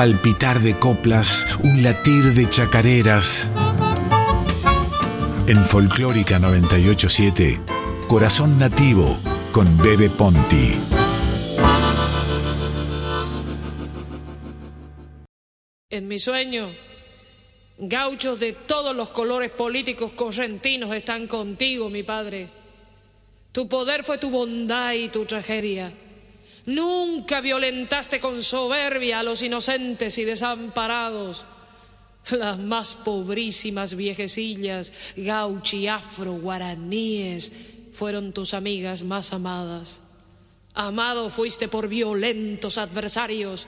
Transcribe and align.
palpitar 0.00 0.60
de 0.60 0.78
coplas, 0.78 1.46
un 1.62 1.82
latir 1.82 2.32
de 2.32 2.48
chacareras. 2.48 3.50
En 5.46 5.62
Folclórica 5.66 6.38
987, 6.38 7.60
Corazón 8.08 8.58
Nativo 8.58 9.20
con 9.52 9.76
Bebe 9.76 10.08
Ponti. 10.08 10.72
En 15.90 16.08
mi 16.08 16.18
sueño, 16.18 16.70
gauchos 17.76 18.40
de 18.40 18.54
todos 18.54 18.96
los 18.96 19.10
colores 19.10 19.50
políticos 19.50 20.12
correntinos 20.12 20.94
están 20.94 21.26
contigo, 21.26 21.90
mi 21.90 22.04
padre. 22.04 22.48
Tu 23.52 23.68
poder 23.68 24.02
fue 24.02 24.16
tu 24.16 24.30
bondad 24.30 24.94
y 24.94 25.10
tu 25.10 25.26
tragedia. 25.26 25.92
Nunca 26.70 27.40
violentaste 27.40 28.20
con 28.20 28.42
soberbia 28.42 29.18
a 29.18 29.22
los 29.24 29.42
inocentes 29.42 30.18
y 30.18 30.24
desamparados. 30.24 31.44
Las 32.30 32.58
más 32.58 32.94
pobrísimas 32.94 33.96
viejecillas, 33.96 34.92
gauchi, 35.16 35.88
afro, 35.88 36.34
guaraníes, 36.34 37.50
fueron 37.92 38.32
tus 38.32 38.54
amigas 38.54 39.02
más 39.02 39.32
amadas. 39.32 40.00
Amado 40.74 41.30
fuiste 41.30 41.66
por 41.66 41.88
violentos 41.88 42.78
adversarios 42.78 43.66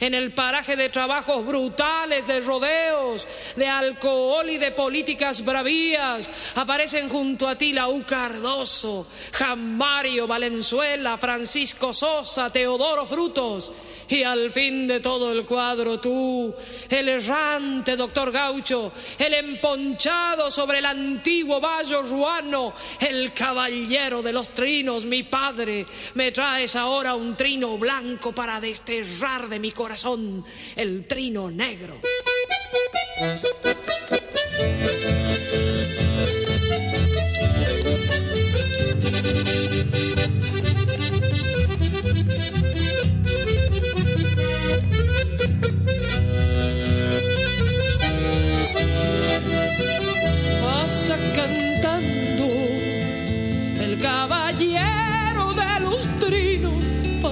en 0.00 0.14
el 0.14 0.32
paraje 0.32 0.76
de 0.76 0.88
trabajos 0.88 1.44
brutales, 1.44 2.26
de 2.26 2.40
rodeos, 2.40 3.26
de 3.56 3.68
alcohol 3.68 4.48
y 4.48 4.58
de 4.58 4.72
políticas 4.72 5.44
bravías, 5.44 6.30
aparecen 6.54 7.08
junto 7.08 7.48
a 7.48 7.56
ti 7.56 7.72
Laú 7.72 8.04
Cardoso, 8.04 9.06
Jamario 9.32 10.26
Valenzuela, 10.26 11.18
Francisco 11.18 11.92
Sosa, 11.92 12.50
Teodoro 12.50 13.06
Frutos, 13.06 13.72
y 14.10 14.24
al 14.24 14.50
fin 14.50 14.88
de 14.88 15.00
todo 15.00 15.32
el 15.32 15.44
cuadro 15.44 16.00
tú, 16.00 16.52
el 16.88 17.08
errante 17.08 17.96
doctor 17.96 18.32
Gaucho, 18.32 18.92
el 19.18 19.34
emponchado 19.34 20.50
sobre 20.50 20.78
el 20.78 20.86
antiguo 20.86 21.60
vallo 21.60 22.02
ruano, 22.02 22.74
el 22.98 23.32
caballero 23.32 24.22
de 24.22 24.32
los 24.32 24.50
trinos, 24.50 25.04
mi 25.04 25.22
padre, 25.22 25.86
me 26.14 26.32
traes 26.32 26.74
ahora 26.76 27.14
un 27.14 27.36
trino 27.36 27.78
blanco 27.78 28.32
para 28.32 28.60
desterrar 28.60 29.48
de 29.48 29.60
mi 29.60 29.70
corazón 29.70 30.44
el 30.76 31.06
trino 31.06 31.50
negro. 31.50 32.00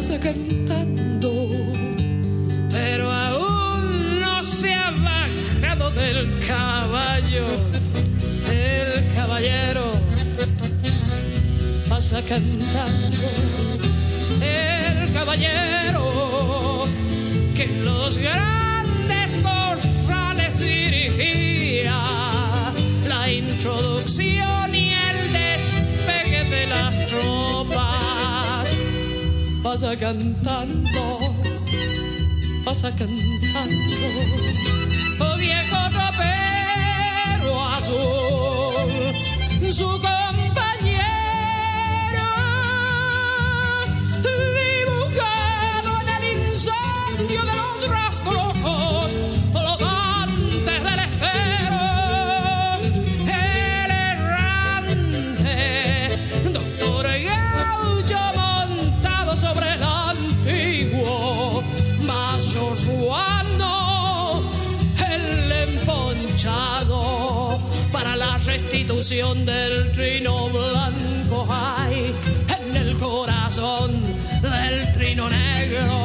Cantando, 0.07 1.51
pero 2.71 3.11
aún 3.11 4.21
no 4.21 4.45
se 4.45 4.73
ha 4.73 4.93
bajado 4.93 5.91
del 5.91 6.29
caballo. 6.47 7.45
El 8.49 9.13
caballero 9.13 9.91
pasa 11.89 12.23
cantando, 12.23 13.29
el 14.41 15.13
caballero 15.13 16.87
que 17.57 17.67
los 17.85 18.19
grandes 18.19 19.37
corrales 19.43 20.61
dirigía 20.61 22.01
la 23.09 23.33
introducción 23.33 24.28
pasa 29.69 29.95
cantando, 29.95 31.19
pasa 32.65 32.91
cantando, 32.91 33.75
oh 35.21 35.37
viejo 35.37 35.77
tropero 35.93 37.61
azul, 37.77 39.13
su 39.71 40.01
del 69.09 69.91
trino 69.93 70.51
blanco 70.51 71.47
hay 71.51 72.13
en 72.61 72.77
el 72.77 72.95
corazón 72.99 74.03
del 74.43 74.93
trino 74.93 75.31
negro. 75.31 75.98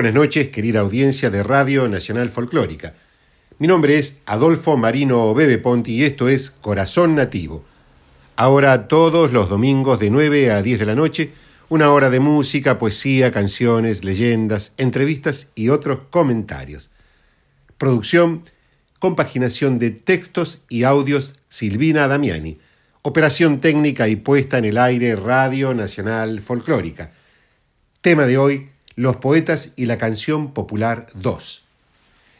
Buenas 0.00 0.14
noches, 0.14 0.48
querida 0.48 0.80
audiencia 0.80 1.28
de 1.28 1.42
Radio 1.42 1.86
Nacional 1.86 2.30
Folclórica. 2.30 2.94
Mi 3.58 3.66
nombre 3.66 3.98
es 3.98 4.20
Adolfo 4.24 4.78
Marino 4.78 5.34
Bebe 5.34 5.58
Ponti 5.58 5.92
y 5.92 6.04
esto 6.04 6.30
es 6.30 6.50
Corazón 6.50 7.14
Nativo. 7.14 7.62
Ahora 8.34 8.88
todos 8.88 9.30
los 9.30 9.50
domingos 9.50 10.00
de 10.00 10.08
9 10.08 10.52
a 10.52 10.62
10 10.62 10.78
de 10.78 10.86
la 10.86 10.94
noche, 10.94 11.32
una 11.68 11.92
hora 11.92 12.08
de 12.08 12.18
música, 12.18 12.78
poesía, 12.78 13.30
canciones, 13.30 14.02
leyendas, 14.02 14.72
entrevistas 14.78 15.48
y 15.54 15.68
otros 15.68 15.98
comentarios. 16.08 16.88
Producción, 17.76 18.44
compaginación 19.00 19.78
de 19.78 19.90
textos 19.90 20.64
y 20.70 20.84
audios 20.84 21.34
Silvina 21.50 22.08
Damiani. 22.08 22.56
Operación 23.02 23.60
técnica 23.60 24.08
y 24.08 24.16
puesta 24.16 24.56
en 24.56 24.64
el 24.64 24.78
aire 24.78 25.14
Radio 25.14 25.74
Nacional 25.74 26.40
Folclórica. 26.40 27.10
Tema 28.00 28.24
de 28.24 28.38
hoy, 28.38 28.69
los 28.96 29.16
poetas 29.16 29.72
y 29.76 29.86
la 29.86 29.98
canción 29.98 30.52
popular 30.52 31.06
2. 31.14 31.62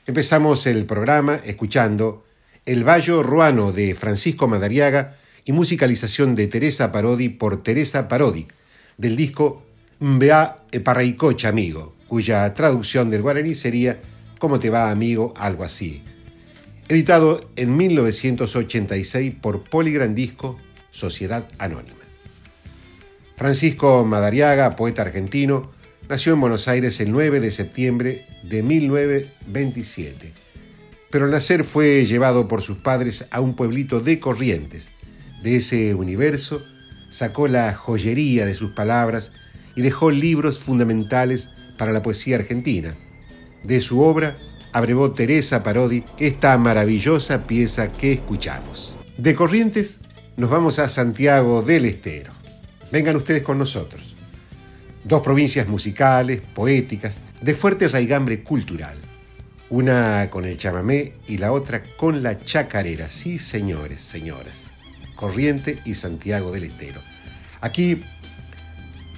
Empezamos 0.07 0.67
el 0.67 0.85
programa 0.87 1.41
escuchando 1.45 2.25
El 2.67 2.85
Vallo 2.87 3.23
Ruano 3.23 3.73
de 3.73 3.95
Francisco 3.95 4.49
Madariaga 4.49 5.17
y 5.45 5.53
musicalización 5.53 6.35
de 6.35 6.47
Teresa 6.47 6.93
Parodi 6.93 7.29
por 7.29 7.63
Teresa 7.63 8.09
Parodi, 8.09 8.47
del 8.99 9.17
disco 9.17 9.63
Mbea 10.01 10.57
Parraicocha 10.85 11.49
Amigo, 11.49 11.95
cuya 12.09 12.53
traducción 12.55 13.11
del 13.11 13.23
guaraní 13.23 13.55
sería 13.55 13.99
¿Cómo 14.41 14.59
te 14.59 14.71
va 14.71 14.91
amigo? 14.91 15.35
algo 15.37 15.65
así. 15.65 16.03
Editado 16.89 17.51
en 17.57 17.77
1986 17.77 19.35
por 19.41 19.63
Poligran 19.63 20.15
Disco 20.15 20.59
Sociedad 20.91 21.47
Anónima. 21.59 22.01
Francisco 23.37 24.05
Madariaga, 24.05 24.77
poeta 24.77 25.03
argentino, 25.03 25.71
Nació 26.11 26.33
en 26.33 26.41
Buenos 26.41 26.67
Aires 26.67 26.99
el 26.99 27.13
9 27.13 27.39
de 27.39 27.53
septiembre 27.53 28.27
de 28.43 28.65
1927, 28.65 30.33
pero 31.09 31.27
al 31.27 31.31
nacer 31.31 31.63
fue 31.63 32.05
llevado 32.05 32.49
por 32.49 32.63
sus 32.63 32.79
padres 32.79 33.29
a 33.31 33.41
un 33.41 33.55
pueblito 33.55 34.01
de 34.01 34.19
Corrientes. 34.19 34.89
De 35.41 35.55
ese 35.55 35.95
universo 35.95 36.65
sacó 37.11 37.47
la 37.47 37.73
joyería 37.75 38.45
de 38.45 38.55
sus 38.55 38.73
palabras 38.73 39.31
y 39.77 39.83
dejó 39.83 40.11
libros 40.11 40.59
fundamentales 40.59 41.51
para 41.79 41.93
la 41.93 42.03
poesía 42.03 42.39
argentina. 42.39 42.97
De 43.63 43.81
su 43.81 44.01
obra 44.01 44.37
abrevó 44.73 45.13
Teresa 45.13 45.63
Parodi 45.63 46.03
esta 46.19 46.59
maravillosa 46.59 47.47
pieza 47.47 47.93
que 47.93 48.11
escuchamos. 48.11 48.97
De 49.17 49.37
Corrientes 49.37 50.01
nos 50.37 50.51
vamos 50.51 50.81
a 50.81 50.89
Santiago 50.89 51.63
del 51.63 51.85
Estero. 51.85 52.33
Vengan 52.91 53.15
ustedes 53.15 53.45
con 53.45 53.59
nosotros. 53.59 54.10
Dos 55.05 55.23
provincias 55.23 55.69
musicales, 55.69 56.43
poéticas, 56.55 57.21
de 57.41 57.55
fuerte 57.55 57.89
raigambre 57.89 58.43
cultural. 58.43 58.97
Una 59.71 60.29
con 60.31 60.45
el 60.45 60.57
chamamé 60.57 61.15
y 61.27 61.39
la 61.39 61.53
otra 61.53 61.83
con 61.97 62.23
la 62.23 62.41
chacarera. 62.43 63.09
Sí, 63.09 63.39
señores, 63.39 64.01
señoras. 64.01 64.73
Corriente 65.15 65.79
y 65.85 65.95
Santiago 65.95 66.51
del 66.53 66.65
Estero. 66.65 67.01
Aquí, 67.61 68.03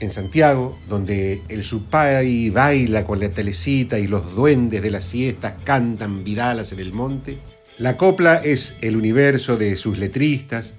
en 0.01 0.11
Santiago, 0.11 0.79
donde 0.89 1.43
el 1.49 1.65
supay 1.65 2.51
baila 2.51 3.05
con 3.05 3.21
la 3.21 3.31
telecita 3.31 3.99
y 3.99 4.07
los 4.07 4.35
duendes 4.35 4.83
de 4.83 4.91
las 4.91 5.05
siestas 5.05 5.55
cantan 5.65 6.23
vidalas 6.23 6.73
en 6.73 6.81
el 6.81 6.93
monte, 6.93 7.39
la 7.79 7.97
copla 7.97 8.37
es 8.37 8.77
el 8.83 8.97
universo 8.97 9.57
de 9.57 9.75
sus 9.77 9.99
letristas, 9.99 10.75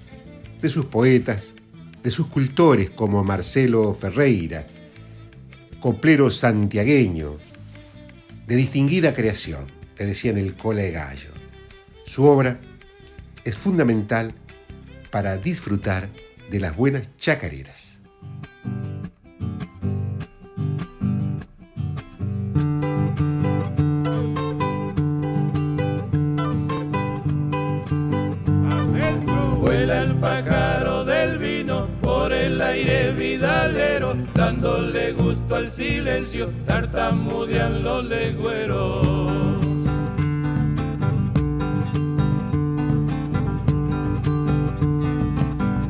de 0.62 0.68
sus 0.68 0.86
poetas, 0.86 1.54
de 2.02 2.10
sus 2.10 2.28
cultores 2.28 2.90
como 2.90 3.24
Marcelo 3.24 3.92
Ferreira, 3.94 4.66
coplero 5.84 6.30
santiagueño, 6.30 7.36
de 8.46 8.56
distinguida 8.56 9.12
creación, 9.12 9.66
le 9.98 10.06
decían 10.06 10.38
el 10.38 10.54
cola 10.56 10.82
gallo. 10.84 11.28
Su 12.06 12.24
obra 12.24 12.58
es 13.44 13.54
fundamental 13.54 14.32
para 15.10 15.36
disfrutar 15.36 16.08
de 16.50 16.60
las 16.60 16.74
buenas 16.74 17.10
chacareras. 17.18 17.98
vuela 29.60 30.02
el 30.02 30.14
pájaro 30.16 30.73
dándole 34.34 35.12
gusto 35.12 35.56
al 35.56 35.70
silencio, 35.70 36.50
tartamudean 36.66 37.82
los 37.82 38.04
legüeros. 38.04 39.44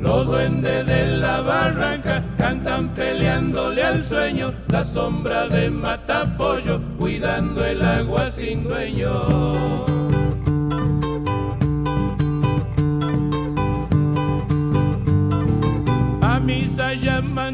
Los 0.01 0.27
duendes 0.27 0.87
de 0.87 1.17
la 1.17 1.41
barranca 1.41 2.23
cantan 2.37 2.89
peleándole 2.95 3.83
al 3.83 4.03
sueño, 4.03 4.53
la 4.69 4.85
sombra 4.85 5.49
de 5.49 5.71
matapollo 5.71 6.81
cuidando 6.99 7.65
el 7.65 7.83
agua 7.83 8.31
sin 8.31 8.65
dueño. 8.65 10.04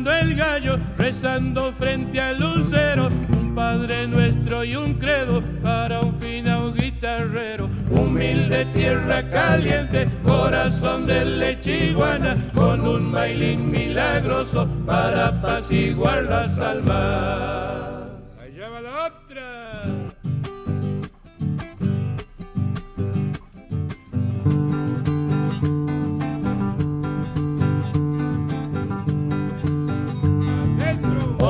Llamando 0.00 0.12
el 0.12 0.34
gallo, 0.34 0.78
rezando 0.96 1.72
frente 1.72 2.20
al 2.20 2.38
lucero, 2.38 3.08
un 3.30 3.54
Padre 3.54 4.06
Nuestro 4.06 4.64
y 4.64 4.76
un 4.76 4.94
credo 4.94 5.42
para 5.62 6.00
un 6.00 6.18
final 6.20 6.72
guitarrero. 6.74 7.68
Humilde 7.90 8.64
tierra 8.66 9.28
caliente, 9.28 10.08
corazón 10.22 11.06
de 11.06 11.24
lechiguana, 11.24 12.36
con 12.54 12.86
un 12.86 13.10
mailín 13.10 13.70
milagroso 13.70 14.66
para 14.86 15.28
apaciguar 15.28 16.22
las 16.24 16.60
almas. 16.60 17.49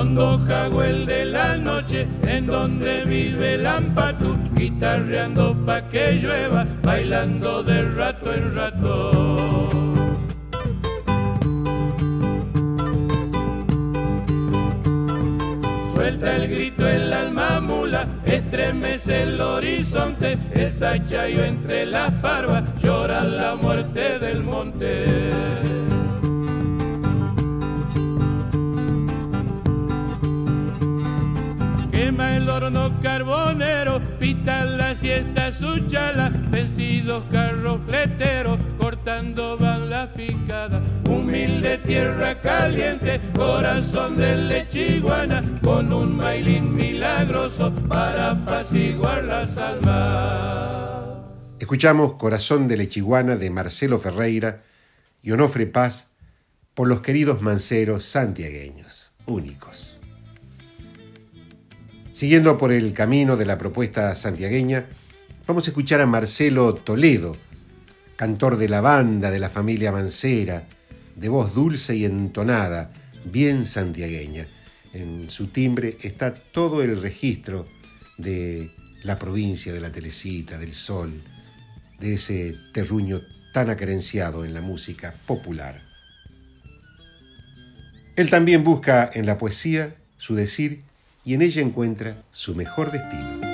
Hondo 0.00 0.40
el 0.82 1.04
de 1.04 1.26
la 1.26 1.58
noche, 1.58 2.08
en 2.22 2.46
donde 2.46 3.04
vive 3.04 3.56
el 3.56 3.66
ampatú, 3.66 4.38
guitarreando 4.54 5.54
pa' 5.66 5.90
que 5.90 6.14
llueva, 6.14 6.66
bailando 6.82 7.62
de 7.62 7.82
rato 7.82 8.32
en 8.32 8.56
rato. 8.56 9.68
Suelta 15.92 16.36
el 16.36 16.48
grito 16.48 16.88
el 16.88 17.12
alma 17.12 17.60
mula, 17.60 18.06
estremece 18.24 19.24
el 19.24 19.38
horizonte, 19.38 20.38
el 20.54 20.72
sachayo 20.72 21.44
entre 21.44 21.84
las 21.84 22.10
parvas, 22.22 22.64
llora 22.82 23.22
la 23.22 23.54
muerte 23.54 24.18
del 24.18 24.42
monte. 24.44 25.99
Carbonero, 33.02 34.00
pita 34.18 34.64
la 34.64 34.96
siesta 34.96 35.52
su 35.52 35.86
chala, 35.86 36.30
vencidos 36.50 37.24
carros 37.30 37.80
fleteros, 37.86 38.58
cortando 38.78 39.56
van 39.58 39.90
las 39.90 40.08
picadas. 40.08 40.82
Humilde 41.04 41.78
tierra 41.78 42.40
caliente, 42.40 43.20
corazón 43.34 44.16
de 44.16 44.36
lechiguana, 44.36 45.42
con 45.62 45.92
un 45.92 46.16
mailín 46.16 46.74
milagroso 46.74 47.72
para 47.88 48.30
apaciguar 48.32 49.24
las 49.24 49.58
almas. 49.58 51.00
Escuchamos 51.58 52.14
Corazón 52.14 52.68
de 52.68 52.76
Lechiguana 52.76 53.36
de 53.36 53.50
Marcelo 53.50 53.98
Ferreira 53.98 54.62
y 55.22 55.32
Onofre 55.32 55.66
Paz 55.66 56.08
por 56.74 56.88
los 56.88 57.00
queridos 57.00 57.42
manceros 57.42 58.04
santiagueños, 58.06 59.12
únicos. 59.26 59.89
Siguiendo 62.20 62.58
por 62.58 62.70
el 62.70 62.92
camino 62.92 63.38
de 63.38 63.46
la 63.46 63.56
propuesta 63.56 64.14
santiagueña, 64.14 64.84
vamos 65.46 65.66
a 65.66 65.70
escuchar 65.70 66.02
a 66.02 66.06
Marcelo 66.06 66.74
Toledo, 66.74 67.34
cantor 68.16 68.58
de 68.58 68.68
la 68.68 68.82
banda 68.82 69.30
de 69.30 69.38
la 69.38 69.48
familia 69.48 69.90
Mancera, 69.90 70.68
de 71.16 71.28
voz 71.30 71.54
dulce 71.54 71.96
y 71.96 72.04
entonada, 72.04 72.92
bien 73.24 73.64
santiagueña. 73.64 74.46
En 74.92 75.30
su 75.30 75.46
timbre 75.46 75.96
está 76.02 76.34
todo 76.34 76.82
el 76.82 77.00
registro 77.00 77.66
de 78.18 78.70
la 79.02 79.18
provincia 79.18 79.72
de 79.72 79.80
la 79.80 79.90
Telecita, 79.90 80.58
del 80.58 80.74
Sol, 80.74 81.22
de 82.00 82.12
ese 82.16 82.54
terruño 82.74 83.22
tan 83.54 83.70
acerenciado 83.70 84.44
en 84.44 84.52
la 84.52 84.60
música 84.60 85.14
popular. 85.26 85.80
Él 88.14 88.28
también 88.28 88.62
busca 88.62 89.10
en 89.14 89.24
la 89.24 89.38
poesía 89.38 89.96
su 90.18 90.34
decir 90.34 90.89
y 91.24 91.34
en 91.34 91.42
ella 91.42 91.62
encuentra 91.62 92.22
su 92.30 92.54
mejor 92.54 92.90
destino. 92.90 93.49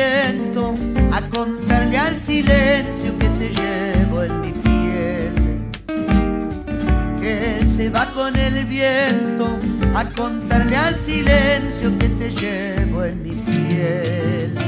A 0.00 1.20
contarle 1.30 1.96
al 1.98 2.16
silencio 2.16 3.16
que 3.18 3.28
te 3.28 3.48
llevo 3.50 4.22
en 4.24 4.40
mi 4.40 4.52
piel. 4.52 5.62
Que 7.20 7.64
se 7.64 7.88
va 7.90 8.06
con 8.06 8.36
el 8.36 8.64
viento 8.64 9.58
a 9.94 10.04
contarle 10.06 10.76
al 10.76 10.96
silencio 10.96 11.96
que 11.98 12.08
te 12.08 12.30
llevo 12.30 13.04
en 13.04 13.22
mi 13.22 13.30
piel 13.30 14.58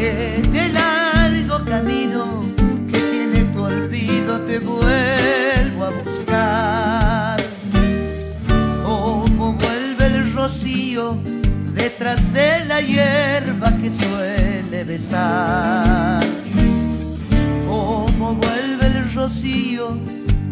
en 0.00 0.54
el 0.54 0.74
largo 0.74 1.64
camino 1.64 2.44
que 2.90 2.98
tiene 2.98 3.44
tu 3.52 3.62
olvido 3.62 4.40
te 4.42 4.58
vuelvo 4.60 5.84
a 5.84 5.90
buscar. 6.04 7.40
Como 8.84 9.54
vuelve 9.54 10.06
el 10.06 10.32
rocío 10.32 11.18
detrás 11.98 12.32
de 12.32 12.64
la 12.66 12.80
hierba 12.80 13.76
que 13.82 13.90
suele 13.90 14.84
besar. 14.84 16.22
Como 17.66 18.36
vuelve 18.36 18.86
el 18.86 19.12
rocío 19.12 19.98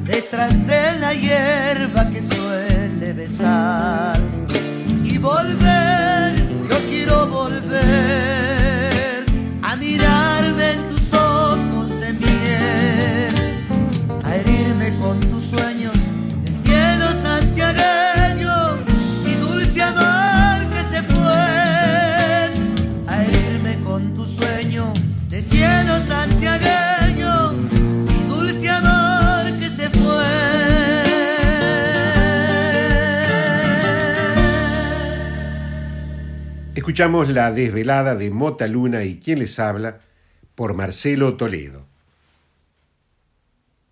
detrás 0.05 0.67
de 0.67 0.99
la 0.99 1.15
hierba 1.15 2.11
que 2.11 2.21
suele 2.21 3.13
besar. 3.13 4.19
Y 5.05 5.19
volver, 5.19 6.35
yo 6.69 6.79
quiero 6.91 7.29
volver 7.29 7.85
a 9.63 9.77
mirarme 9.77 10.86
santiagueño 26.07 27.69
que 29.59 29.69
se 29.69 29.91
fue. 29.91 30.27
Escuchamos 36.75 37.29
La 37.29 37.51
desvelada 37.51 38.15
de 38.15 38.31
Mota 38.31 38.67
Luna 38.69 39.03
y 39.05 39.19
quien 39.19 39.41
les 39.41 39.59
habla 39.59 40.01
por 40.55 40.75
Marcelo 40.75 41.35
Toledo. 41.37 41.85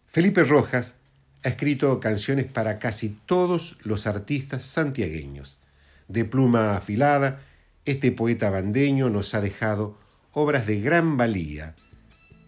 Felipe 0.07 0.45
Rojas 0.45 0.95
ha 1.43 1.49
escrito 1.49 1.99
canciones 1.99 2.47
para 2.47 2.79
casi 2.79 3.19
todos 3.27 3.77
los 3.83 4.07
artistas 4.07 4.63
santiagueños. 4.63 5.59
De 6.07 6.25
pluma 6.25 6.77
afilada, 6.77 7.41
este 7.85 8.13
poeta 8.13 8.49
bandeño 8.51 9.11
nos 9.11 9.35
ha 9.35 9.41
dejado 9.41 9.99
obras 10.33 10.67
de 10.67 10.81
gran 10.81 11.17
valía, 11.17 11.75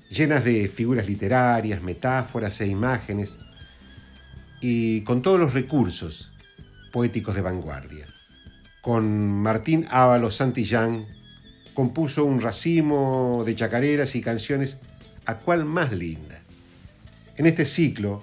llenas 0.08 0.44
de 0.44 0.68
figuras 0.68 1.08
literarias, 1.08 1.82
metáforas 1.82 2.60
e 2.60 2.66
imágenes, 2.66 3.40
y 4.60 5.02
con 5.02 5.22
todos 5.22 5.38
los 5.38 5.54
recursos 5.54 6.32
poéticos 6.92 7.34
de 7.34 7.42
vanguardia. 7.42 8.06
Con 8.80 9.30
Martín 9.42 9.86
Ábalos 9.90 10.36
Santillán 10.36 11.06
compuso 11.74 12.24
un 12.24 12.40
racimo 12.40 13.42
de 13.44 13.54
chacareras 13.54 14.14
y 14.16 14.22
canciones 14.22 14.78
a 15.26 15.38
cual 15.38 15.64
más 15.64 15.92
linda. 15.92 16.42
En 17.36 17.46
este 17.46 17.66
ciclo, 17.66 18.22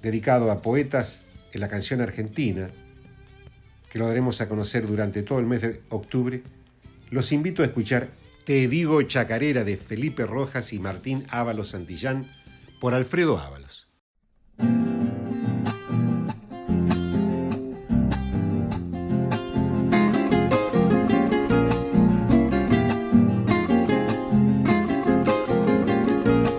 dedicado 0.00 0.50
a 0.50 0.62
poetas 0.62 1.24
en 1.52 1.60
la 1.60 1.68
canción 1.68 2.00
argentina, 2.00 2.70
que 3.90 3.98
lo 3.98 4.06
daremos 4.06 4.40
a 4.40 4.48
conocer 4.48 4.86
durante 4.86 5.22
todo 5.22 5.38
el 5.38 5.46
mes 5.46 5.62
de 5.62 5.82
octubre, 5.90 6.42
los 7.10 7.32
invito 7.32 7.62
a 7.62 7.66
escuchar 7.66 8.08
Te 8.48 8.66
digo 8.66 9.02
chacarera 9.02 9.62
de 9.62 9.76
Felipe 9.76 10.24
Rojas 10.24 10.72
y 10.72 10.78
Martín 10.78 11.26
Ábalos 11.28 11.72
Santillán 11.72 12.26
por 12.80 12.94
Alfredo 12.94 13.38
Ábalos. 13.38 13.90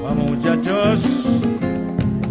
Vamos 0.03 0.29
muchachos, 0.29 1.01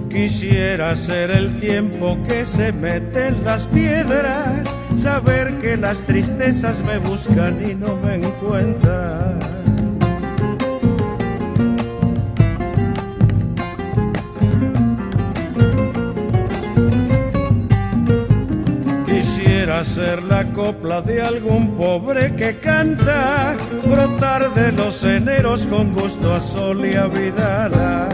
quisiera 0.09 0.95
ser 0.95 1.33
el 1.33 1.59
tiempo 1.59 2.17
que 2.29 2.45
se 2.45 2.73
mete 2.73 3.27
en 3.27 3.43
las 3.43 3.67
piedras, 3.67 4.73
saber 4.97 5.59
que 5.59 5.77
las 5.77 6.05
tristezas 6.05 6.85
me 6.85 6.99
buscan 6.99 7.69
y 7.69 7.75
no 7.75 7.97
me 7.97 8.25
encuentran. 8.25 9.38
Quisiera 19.79 19.85
ser 19.85 20.23
la 20.25 20.45
copla 20.53 21.01
de 21.03 21.23
algún 21.23 21.77
pobre 21.77 22.35
que 22.35 22.57
canta, 22.59 23.55
brotar 23.85 24.53
de 24.55 24.73
los 24.73 25.05
eneros 25.05 25.69
con 25.69 25.93
gusto 25.93 26.35
a 26.35 26.41
sol 26.41 26.85
y 26.85 26.97
a 26.97 27.07
vidala. 27.07 28.09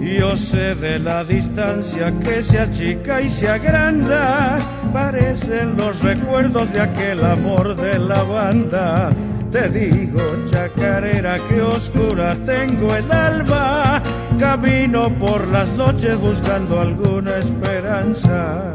Yo 0.00 0.36
sé 0.36 0.74
de 0.74 0.98
la 0.98 1.24
distancia 1.24 2.12
que 2.20 2.42
se 2.42 2.58
achica 2.58 3.22
y 3.22 3.30
se 3.30 3.48
agranda, 3.48 4.58
parecen 4.92 5.76
los 5.78 6.02
recuerdos 6.02 6.74
de 6.74 6.80
aquel 6.82 7.24
amor 7.24 7.74
de 7.74 7.98
la 7.98 8.22
banda. 8.22 9.12
Te 9.50 9.68
digo, 9.68 10.18
chacarera, 10.50 11.36
que 11.48 11.62
oscura 11.62 12.34
tengo 12.44 12.94
el 12.94 13.10
alma, 13.10 14.02
camino 14.38 15.08
por 15.18 15.46
las 15.48 15.74
noches 15.74 16.18
buscando 16.18 16.80
alguna 16.80 17.36
esperanza. 17.36 18.74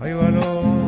Hay 0.00 0.12
valor. 0.14 0.80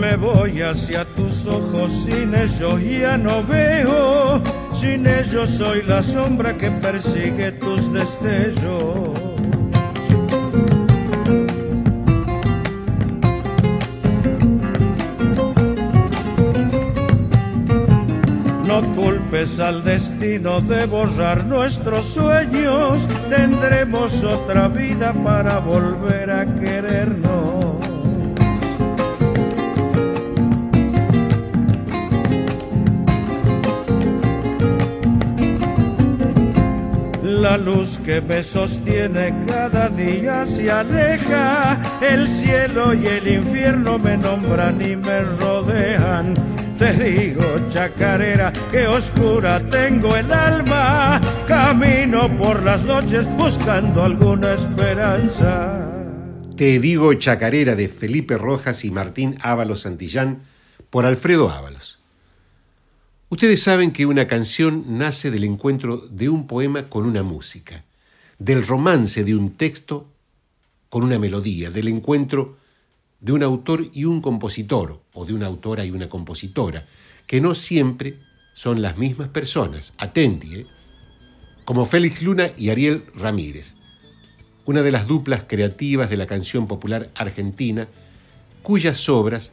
Me 0.00 0.16
voy 0.16 0.62
hacia 0.62 1.04
tus 1.04 1.46
ojos, 1.46 1.92
sin 1.92 2.34
ellos 2.34 2.82
ya 2.82 3.16
no 3.16 3.42
veo, 3.44 4.42
sin 4.72 5.06
ellos 5.06 5.50
soy 5.50 5.82
la 5.82 6.02
sombra 6.02 6.56
que 6.56 6.70
persigue 6.70 7.52
tus 7.52 7.92
destellos. 7.92 9.32
no 18.72 18.94
culpes 18.94 19.60
al 19.60 19.84
destino 19.84 20.62
de 20.62 20.86
borrar 20.86 21.44
nuestros 21.44 22.06
sueños. 22.06 23.06
Tendremos 23.28 24.24
otra 24.24 24.68
vida 24.68 25.12
para 25.12 25.58
volver 25.58 26.30
a 26.30 26.46
querernos. 26.54 27.61
La 37.52 37.58
luz 37.58 37.98
que 37.98 38.22
me 38.22 38.42
sostiene 38.42 39.44
cada 39.46 39.90
día 39.90 40.46
se 40.46 40.70
aleja, 40.70 41.78
el 42.00 42.26
cielo 42.26 42.94
y 42.94 43.04
el 43.06 43.28
infierno 43.28 43.98
me 43.98 44.16
nombran 44.16 44.80
y 44.80 44.96
me 44.96 45.20
rodean 45.20 46.32
te 46.78 46.92
digo, 46.94 47.44
chacarera, 47.68 48.54
que 48.70 48.86
oscura 48.86 49.60
tengo 49.68 50.16
el 50.16 50.32
alma. 50.32 51.20
Camino 51.46 52.34
por 52.38 52.62
las 52.62 52.84
noches 52.84 53.26
buscando 53.36 54.02
alguna 54.02 54.54
esperanza. 54.54 55.78
Te 56.56 56.80
digo, 56.80 57.12
chacarera 57.12 57.76
de 57.76 57.88
Felipe 57.88 58.38
Rojas 58.38 58.82
y 58.86 58.90
Martín 58.90 59.36
Ábalos 59.42 59.82
Santillán 59.82 60.40
por 60.88 61.04
Alfredo 61.04 61.50
Ábalos. 61.50 62.01
Ustedes 63.32 63.62
saben 63.62 63.92
que 63.92 64.04
una 64.04 64.26
canción 64.26 64.98
nace 64.98 65.30
del 65.30 65.44
encuentro 65.44 65.96
de 65.96 66.28
un 66.28 66.46
poema 66.46 66.90
con 66.90 67.06
una 67.06 67.22
música, 67.22 67.82
del 68.38 68.62
romance 68.66 69.24
de 69.24 69.34
un 69.34 69.56
texto 69.56 70.06
con 70.90 71.02
una 71.02 71.18
melodía, 71.18 71.70
del 71.70 71.88
encuentro 71.88 72.58
de 73.20 73.32
un 73.32 73.42
autor 73.42 73.88
y 73.94 74.04
un 74.04 74.20
compositor, 74.20 75.00
o 75.14 75.24
de 75.24 75.32
una 75.32 75.46
autora 75.46 75.82
y 75.86 75.90
una 75.92 76.10
compositora, 76.10 76.86
que 77.26 77.40
no 77.40 77.54
siempre 77.54 78.18
son 78.52 78.82
las 78.82 78.98
mismas 78.98 79.28
personas, 79.28 79.94
atenti, 79.96 80.54
¿eh? 80.54 80.66
como 81.64 81.86
Félix 81.86 82.20
Luna 82.20 82.50
y 82.58 82.68
Ariel 82.68 83.06
Ramírez, 83.14 83.76
una 84.66 84.82
de 84.82 84.92
las 84.92 85.06
duplas 85.06 85.44
creativas 85.44 86.10
de 86.10 86.18
la 86.18 86.26
canción 86.26 86.66
popular 86.66 87.10
argentina, 87.14 87.88
cuyas 88.62 89.08
obras 89.08 89.52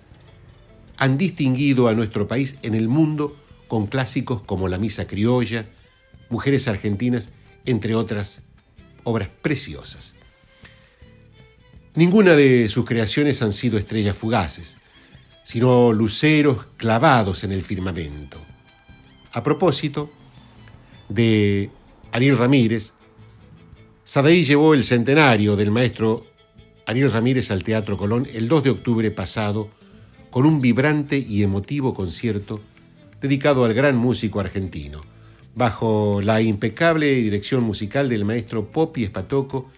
han 0.98 1.18
distinguido 1.18 1.88
a 1.88 1.94
nuestro 1.94 2.28
país 2.28 2.58
en 2.62 2.76
el 2.76 2.90
mundo 2.90 3.38
con 3.70 3.88
clásicos 3.88 4.42
como 4.42 4.68
La 4.68 4.78
Misa 4.78 5.08
Criolla, 5.08 5.70
Mujeres 6.30 6.68
Argentinas, 6.68 7.30
entre 7.66 7.96
otras 7.96 8.44
obras 9.06 9.30
preciosas. 9.42 10.16
Ninguna 11.96 12.36
de 12.36 12.68
sus 12.68 12.84
creaciones 12.84 13.42
han 13.42 13.54
sido 13.54 13.78
estrellas 13.78 14.18
fugaces, 14.18 14.80
sino 15.44 15.94
luceros 15.94 16.66
clavados 16.76 17.46
en 17.46 17.54
el 17.54 17.62
firmamento. 17.62 18.38
A 19.32 19.44
propósito 19.44 20.12
de 21.08 21.70
Ariel 22.12 22.38
Ramírez, 22.38 22.94
Sadaí 24.04 24.44
llevó 24.44 24.74
el 24.74 24.84
centenario 24.84 25.56
del 25.56 25.70
maestro 25.70 26.26
Ariel 26.88 27.12
Ramírez 27.12 27.52
al 27.52 27.64
Teatro 27.64 27.96
Colón 27.96 28.28
el 28.34 28.48
2 28.48 28.64
de 28.64 28.70
octubre 28.72 29.12
pasado 29.12 29.70
con 30.32 30.48
un 30.48 30.62
vibrante 30.62 31.20
y 31.20 31.44
emotivo 31.44 31.94
concierto 31.94 32.60
dedicado 33.22 33.66
al 33.66 33.74
gran 33.74 33.98
músico 33.98 34.40
argentino, 34.40 35.02
bajo 35.56 36.22
la 36.22 36.42
impecable 36.42 37.08
dirección 37.16 37.64
musical 37.64 38.10
del 38.10 38.26
maestro 38.26 38.72
Popi 38.72 39.04
Espatoco 39.04 39.70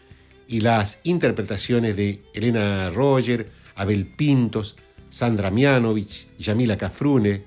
y 0.47 0.61
las 0.61 0.99
interpretaciones 1.03 1.95
de 1.95 2.23
Elena 2.33 2.89
Roger, 2.89 3.49
Abel 3.75 4.05
Pintos, 4.05 4.75
Sandra 5.09 5.49
Mianovich, 5.49 6.27
Yamila 6.37 6.77
Cafrune, 6.77 7.43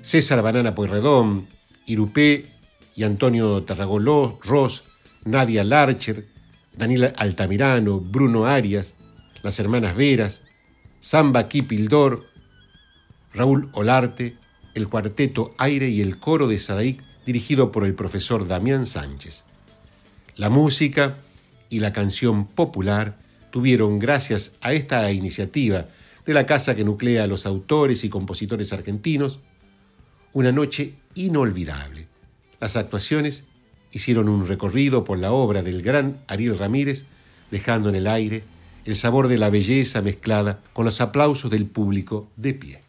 César 0.00 0.42
Banana 0.42 0.74
Pueyrredón, 0.74 1.48
Irupé 1.86 2.46
y 2.94 3.04
Antonio 3.04 3.62
Tarragoló, 3.62 4.38
Ross, 4.42 4.84
Nadia 5.24 5.64
Larcher, 5.64 6.26
Daniel 6.76 7.12
Altamirano, 7.16 8.00
Bruno 8.00 8.46
Arias, 8.46 8.94
las 9.42 9.58
hermanas 9.60 9.96
Veras, 9.96 10.42
Samba 11.00 11.48
Kipildor, 11.48 12.24
Raúl 13.32 13.68
Olarte, 13.72 14.36
el 14.74 14.88
cuarteto 14.88 15.54
Aire 15.58 15.88
y 15.88 16.00
el 16.00 16.18
coro 16.18 16.48
de 16.48 16.58
Sadaic 16.58 17.02
dirigido 17.24 17.72
por 17.72 17.84
el 17.84 17.94
profesor 17.94 18.46
Damián 18.46 18.86
Sánchez. 18.86 19.44
La 20.36 20.50
música 20.50 21.18
y 21.70 21.80
la 21.80 21.92
canción 21.92 22.46
popular 22.46 23.16
tuvieron, 23.50 23.98
gracias 23.98 24.56
a 24.60 24.72
esta 24.72 25.10
iniciativa 25.12 25.86
de 26.26 26.34
la 26.34 26.46
casa 26.46 26.74
que 26.74 26.84
nuclea 26.84 27.24
a 27.24 27.26
los 27.26 27.46
autores 27.46 28.04
y 28.04 28.08
compositores 28.08 28.72
argentinos, 28.72 29.40
una 30.32 30.52
noche 30.52 30.94
inolvidable. 31.14 32.08
Las 32.60 32.76
actuaciones 32.76 33.44
hicieron 33.92 34.28
un 34.28 34.48
recorrido 34.48 35.04
por 35.04 35.18
la 35.18 35.32
obra 35.32 35.62
del 35.62 35.82
gran 35.82 36.18
Ariel 36.26 36.58
Ramírez, 36.58 37.06
dejando 37.50 37.88
en 37.88 37.94
el 37.94 38.06
aire 38.06 38.42
el 38.84 38.96
sabor 38.96 39.28
de 39.28 39.38
la 39.38 39.50
belleza 39.50 40.02
mezclada 40.02 40.60
con 40.72 40.84
los 40.84 41.00
aplausos 41.00 41.50
del 41.50 41.66
público 41.66 42.28
de 42.36 42.54
pie. 42.54 42.83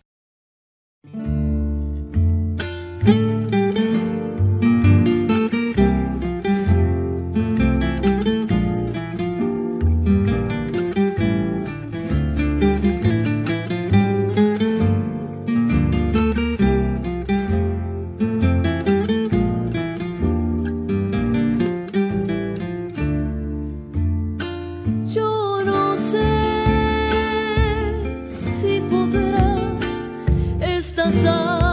Niño 31.12 31.60
de 31.60 31.65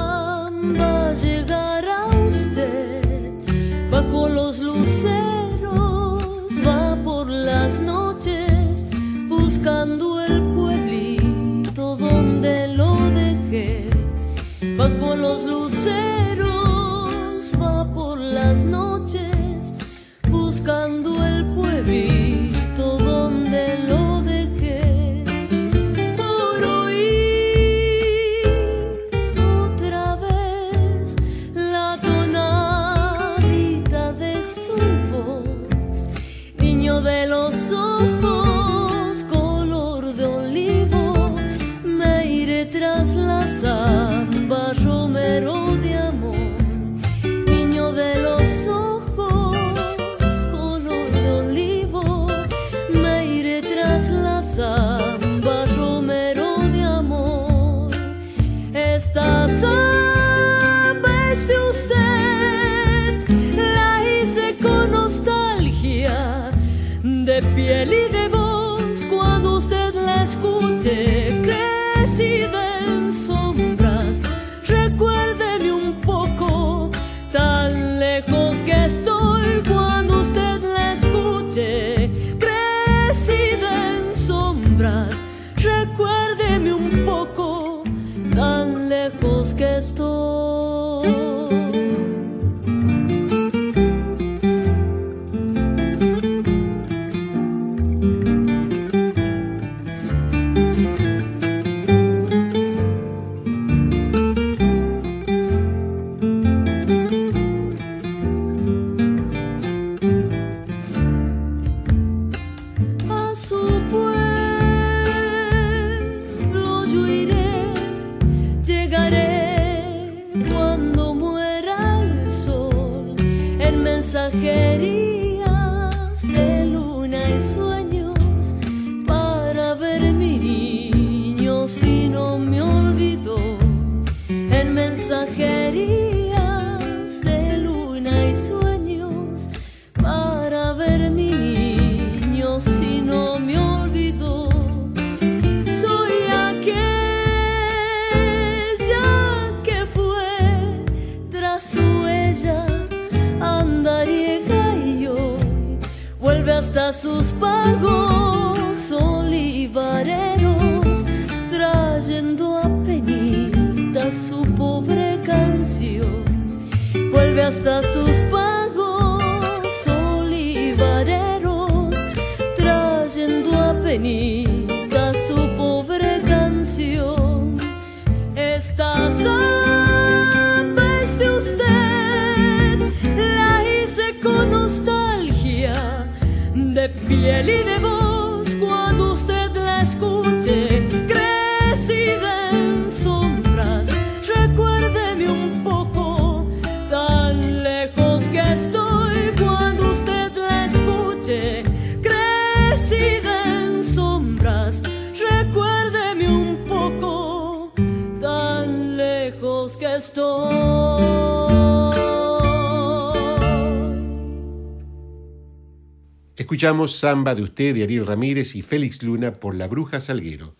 Escuchamos 216.35 216.97
Samba 216.97 217.35
de 217.35 217.43
usted 217.43 217.75
de 217.75 217.83
Ariel 217.83 218.07
Ramírez 218.07 218.57
y 218.57 218.63
Félix 218.63 219.03
Luna 219.03 219.35
por 219.35 219.55
La 219.55 219.69
Bruja 219.69 220.01
Salguero. 220.01 220.55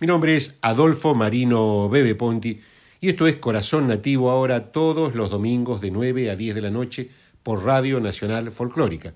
Mi 0.00 0.06
nombre 0.06 0.36
es 0.36 0.58
Adolfo 0.60 1.14
Marino 1.14 1.88
Bebe 1.88 2.14
Ponti 2.14 2.60
y 3.00 3.08
esto 3.08 3.26
es 3.26 3.36
Corazón 3.36 3.88
Nativo 3.88 4.30
ahora 4.30 4.70
todos 4.70 5.14
los 5.14 5.30
domingos 5.30 5.80
de 5.80 5.90
9 5.90 6.30
a 6.30 6.36
10 6.36 6.54
de 6.54 6.60
la 6.60 6.70
noche 6.70 7.08
por 7.42 7.64
Radio 7.64 8.00
Nacional 8.00 8.52
Folclórica. 8.52 9.14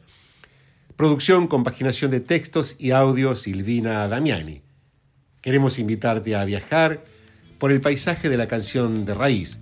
Producción, 0.96 1.46
compaginación 1.46 2.10
de 2.10 2.20
textos 2.20 2.76
y 2.78 2.92
audio 2.92 3.36
Silvina 3.36 4.08
Damiani. 4.08 4.62
Queremos 5.42 5.78
invitarte 5.78 6.34
a 6.34 6.46
viajar 6.46 7.04
por 7.58 7.70
el 7.70 7.82
paisaje 7.82 8.30
de 8.30 8.38
la 8.38 8.48
canción 8.48 9.04
de 9.04 9.12
raíz. 9.12 9.60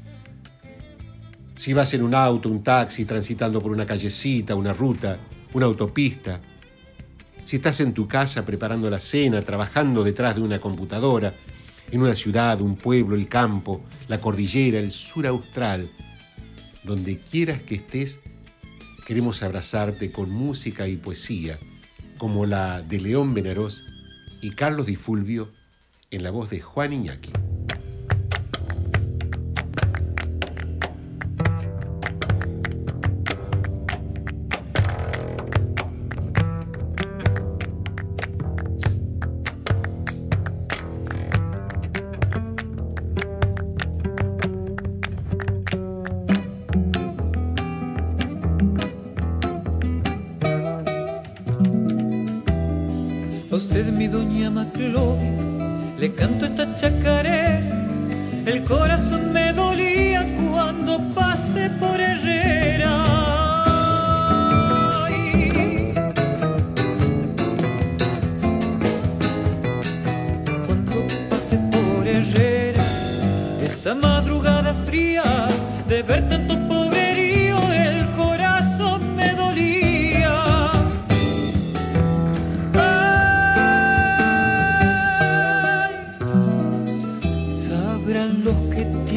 Si 1.57 1.73
vas 1.73 1.93
en 1.93 2.05
un 2.05 2.15
auto, 2.15 2.49
un 2.49 2.63
taxi, 2.63 3.05
transitando 3.05 3.61
por 3.61 3.73
una 3.73 3.85
callecita, 3.85 4.55
una 4.55 4.73
ruta, 4.73 5.19
una 5.53 5.67
autopista, 5.67 6.41
si 7.45 7.57
estás 7.57 7.81
en 7.81 7.95
tu 7.95 8.07
casa 8.07 8.45
preparando 8.45 8.89
la 8.91 8.99
cena, 8.99 9.43
trabajando 9.43 10.05
detrás 10.05 10.37
de 10.37 10.43
una 10.43 10.61
computadora, 10.61 11.35
en 11.91 12.03
una 12.03 12.15
ciudad, 12.15 12.61
un 12.61 12.77
pueblo, 12.77 13.17
el 13.17 13.29
campo, 13.29 13.83
la 14.09 14.21
cordillera, 14.21 14.79
el 14.79 14.93
sur 14.93 15.27
austral, 15.27 15.91
donde 16.85 17.19
quieras 17.19 17.63
que 17.63 17.75
estés, 17.75 18.21
queremos 19.07 19.43
abrazarte 19.43 20.13
con 20.13 20.31
música 20.31 20.87
y 20.87 20.97
poesía, 20.97 21.59
como 22.19 22.47
la 22.47 22.83
de 22.83 23.01
León 23.01 23.35
Benarós 23.35 23.85
y 24.41 24.51
Carlos 24.51 24.87
Di 24.87 24.97
Fulvio 24.97 25.51
en 26.11 26.23
la 26.23 26.31
voz 26.31 26.51
de 26.51 26.61
Juan 26.61 26.93
Iñaki. 26.93 27.50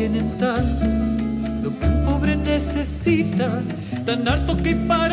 Tanto 0.09 0.85
lo 1.63 1.79
que 1.79 1.85
un 1.85 2.05
pobre 2.05 2.35
necesita, 2.35 3.61
tan 4.05 4.27
harto 4.27 4.57
que 4.57 4.75
para 4.75 5.12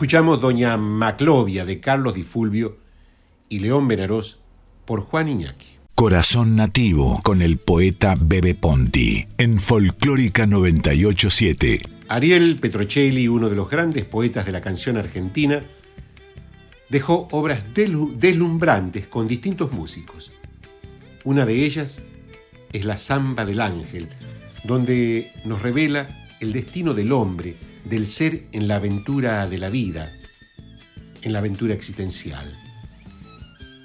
Escuchamos 0.00 0.40
Doña 0.40 0.78
Maclovia 0.78 1.66
de 1.66 1.78
Carlos 1.78 2.14
Di 2.14 2.22
Fulvio 2.22 2.78
y 3.50 3.58
León 3.58 3.86
Benarós 3.86 4.38
por 4.86 5.02
Juan 5.02 5.28
Iñaki. 5.28 5.76
Corazón 5.94 6.56
Nativo 6.56 7.20
con 7.22 7.42
el 7.42 7.58
poeta 7.58 8.16
Bebe 8.18 8.54
Ponti 8.54 9.26
en 9.36 9.60
Folclórica 9.60 10.46
987. 10.46 11.82
Ariel 12.08 12.58
Petrocelli, 12.58 13.28
uno 13.28 13.50
de 13.50 13.56
los 13.56 13.68
grandes 13.68 14.06
poetas 14.06 14.46
de 14.46 14.52
la 14.52 14.62
canción 14.62 14.96
argentina, 14.96 15.62
dejó 16.88 17.28
obras 17.30 17.62
deslumbrantes 17.74 19.06
con 19.06 19.28
distintos 19.28 19.70
músicos. 19.70 20.32
Una 21.24 21.44
de 21.44 21.62
ellas 21.62 22.02
es 22.72 22.86
la 22.86 22.96
Zamba 22.96 23.44
del 23.44 23.60
Ángel, 23.60 24.08
donde 24.64 25.30
nos 25.44 25.60
revela 25.60 26.26
el 26.40 26.54
destino 26.54 26.94
del 26.94 27.12
hombre, 27.12 27.54
del 27.84 28.06
ser 28.06 28.46
en 28.52 28.68
la 28.68 28.76
aventura 28.76 29.46
de 29.46 29.58
la 29.58 29.70
vida, 29.70 30.12
en 31.22 31.32
la 31.32 31.38
aventura 31.38 31.74
existencial. 31.74 32.56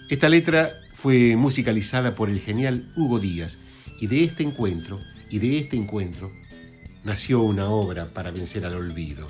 Esta 0.10 0.30
letra 0.30 0.72
fue 0.94 1.36
musicalizada 1.36 2.16
por 2.16 2.30
el 2.30 2.40
genial 2.40 2.92
Hugo 2.96 3.20
Díaz 3.20 3.60
y 4.00 4.08
de 4.08 4.24
este 4.24 4.44
encuentro, 4.44 5.00
y 5.30 5.40
de 5.40 5.58
este 5.58 5.78
encuentro, 5.78 6.30
nació 7.04 7.42
una 7.42 7.70
obra 7.70 8.14
para 8.14 8.32
vencer 8.32 8.66
al 8.66 8.76
olvido. 8.76 9.28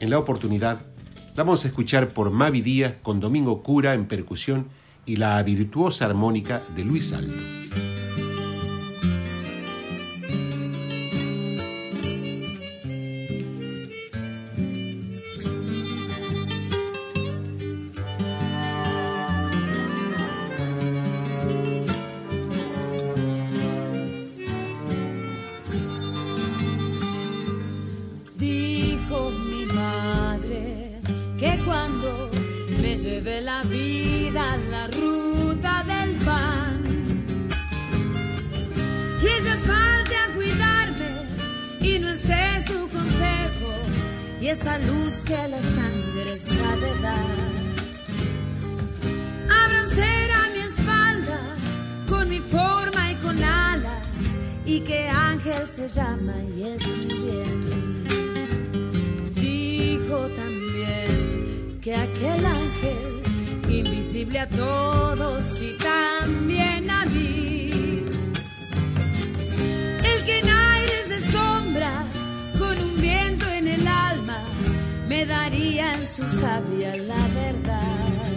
En 0.00 0.10
la 0.10 0.18
oportunidad, 0.18 0.84
la 1.34 1.44
vamos 1.44 1.64
a 1.64 1.68
escuchar 1.68 2.12
por 2.12 2.30
Mavi 2.30 2.60
Díaz 2.60 2.94
con 3.02 3.20
Domingo 3.20 3.62
Cura 3.62 3.94
en 3.94 4.06
percusión 4.06 4.68
y 5.06 5.16
la 5.16 5.42
virtuosa 5.42 6.06
armónica 6.06 6.62
de 6.74 6.84
Luis 6.84 7.12
Alto. 7.12 7.95
Vive 33.26 33.40
la 33.40 33.62
vida 33.64 34.56
la 34.70 34.86
ruta 34.86 35.82
del 35.82 36.10
pan. 36.24 36.78
Y 39.20 39.44
ya 39.44 39.56
falte 39.56 40.14
a 40.14 40.34
cuidarme 40.36 41.10
y 41.80 41.98
no 41.98 42.08
esté 42.08 42.62
su 42.68 42.88
consejo 42.88 43.72
y 44.40 44.46
esa 44.46 44.78
luz 44.78 45.24
que 45.24 45.48
la 45.48 45.60
sangre 45.60 46.36
sabe 46.38 47.00
dar. 47.02 47.36
Abrancer 49.64 50.30
a 50.30 50.50
mi 50.50 50.60
espalda 50.60 51.40
con 52.08 52.28
mi 52.28 52.38
forma 52.38 53.10
y 53.10 53.14
con 53.16 53.42
alas 53.42 54.04
y 54.64 54.78
que 54.80 55.08
ángel 55.08 55.66
se 55.66 55.88
llama 55.88 56.34
y 56.56 56.62
es 56.62 56.86
mi 56.96 57.06
bien. 57.06 58.04
Dijo 59.34 60.16
también 60.28 60.55
que 61.86 61.94
aquel 61.94 62.44
ángel, 62.44 63.22
invisible 63.68 64.40
a 64.40 64.48
todos 64.48 65.62
y 65.62 65.78
también 65.78 66.90
a 66.90 67.06
mí. 67.06 68.04
El 70.02 70.24
que 70.24 70.38
en 70.40 70.48
aires 70.50 71.08
de 71.10 71.20
sombra, 71.30 71.92
con 72.58 72.76
un 72.88 73.00
viento 73.00 73.46
en 73.50 73.68
el 73.68 73.86
alma, 73.86 74.42
me 75.08 75.26
daría 75.26 75.94
en 75.94 76.04
su 76.04 76.24
sabia 76.28 76.96
la 77.12 77.24
verdad. 77.40 78.32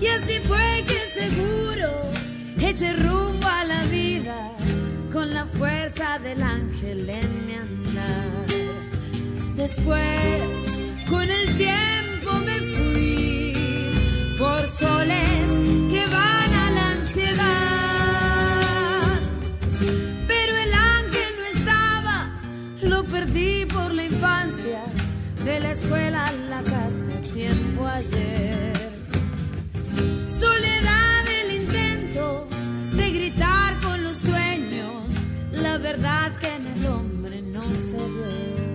Y 0.00 0.06
así 0.06 0.38
fue 0.48 0.82
que 0.88 0.98
seguro 1.20 1.90
eché 2.58 2.94
rumbo 2.94 3.48
a 3.48 3.64
la 3.64 3.82
vida 3.84 4.50
con 5.12 5.34
la 5.34 5.44
fuerza 5.44 6.18
del 6.20 6.42
ángel 6.42 7.06
en 7.10 7.46
mi 7.46 7.52
andar. 7.52 8.46
Después 9.56 10.65
con 11.08 11.22
el 11.22 11.56
tiempo 11.56 12.32
me 12.44 12.58
fui 12.74 13.52
por 14.38 14.66
soles 14.66 15.52
que 15.90 16.04
van 16.06 16.54
a 16.54 16.70
la 16.70 16.90
ansiedad. 16.92 17.46
Pero 20.26 20.56
el 20.56 20.74
ángel 20.74 21.34
no 21.38 21.44
estaba, 21.58 22.30
lo 22.82 23.04
perdí 23.04 23.66
por 23.66 23.94
la 23.94 24.04
infancia, 24.04 24.82
de 25.44 25.60
la 25.60 25.70
escuela 25.72 26.26
a 26.26 26.32
la 26.32 26.62
casa, 26.62 27.20
tiempo 27.32 27.86
ayer. 27.86 28.72
Soledad 30.26 31.26
el 31.44 31.52
intento 31.62 32.48
de 32.92 33.10
gritar 33.10 33.80
con 33.80 34.02
los 34.02 34.18
sueños, 34.18 35.22
la 35.52 35.78
verdad 35.78 36.32
que 36.38 36.54
en 36.54 36.66
el 36.66 36.86
hombre 36.86 37.42
no 37.42 37.62
se 37.76 37.96
ve. 37.96 38.65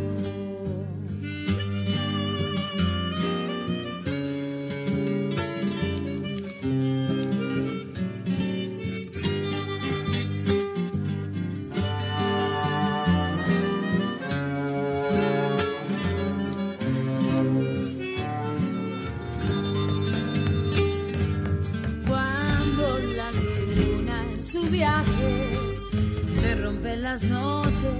las 27.11 27.23
noches 27.23 27.91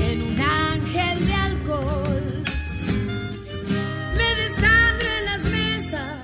en 0.00 0.22
un 0.22 0.40
ángel 0.40 1.26
de 1.26 1.34
alcohol. 1.34 2.42
Me 4.18 4.28
desangro 4.42 5.08
en 5.18 5.24
las 5.32 5.42
mesas 5.58 6.16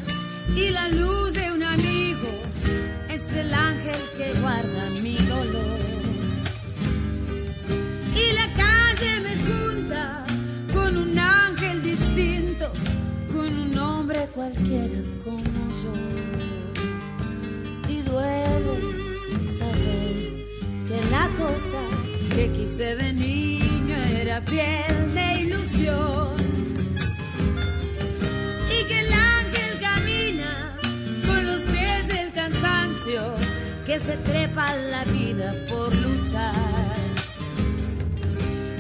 y 0.54 0.70
la 0.70 0.88
luz 0.90 1.32
de 1.34 1.50
un 1.50 1.62
amigo 1.64 2.30
es 3.08 3.32
el 3.32 3.52
ángel 3.52 4.00
que 4.16 4.40
guarda 4.40 4.82
mi 5.02 5.16
dolor. 5.16 5.80
Y 8.14 8.26
la 8.40 8.48
calle 8.62 9.12
me 9.26 9.34
junta 9.48 10.24
con 10.72 10.96
un 10.98 11.18
ángel 11.18 11.82
distinto, 11.82 12.70
con 13.32 13.58
un 13.58 13.76
hombre 13.76 14.28
cualquiera 14.36 15.00
como 15.24 15.62
yo. 15.82 15.94
Y 17.88 18.02
duele 18.02 19.50
saber 19.50 20.10
que 20.86 21.10
la 21.10 21.26
cosa 21.36 22.19
que 22.40 22.52
quise 22.52 22.96
de 22.96 23.12
niño 23.12 23.96
era 24.18 24.40
piel 24.40 25.14
de 25.14 25.42
ilusión. 25.42 26.36
Y 28.76 28.78
que 28.88 29.00
el 29.04 29.12
ángel 29.12 29.72
camina 29.88 30.52
con 31.26 31.46
los 31.46 31.60
pies 31.72 32.08
del 32.08 32.32
cansancio, 32.32 33.34
que 33.84 33.98
se 33.98 34.16
trepa 34.16 34.74
la 34.74 35.04
vida 35.04 35.52
por 35.68 35.94
luchar. 35.94 36.54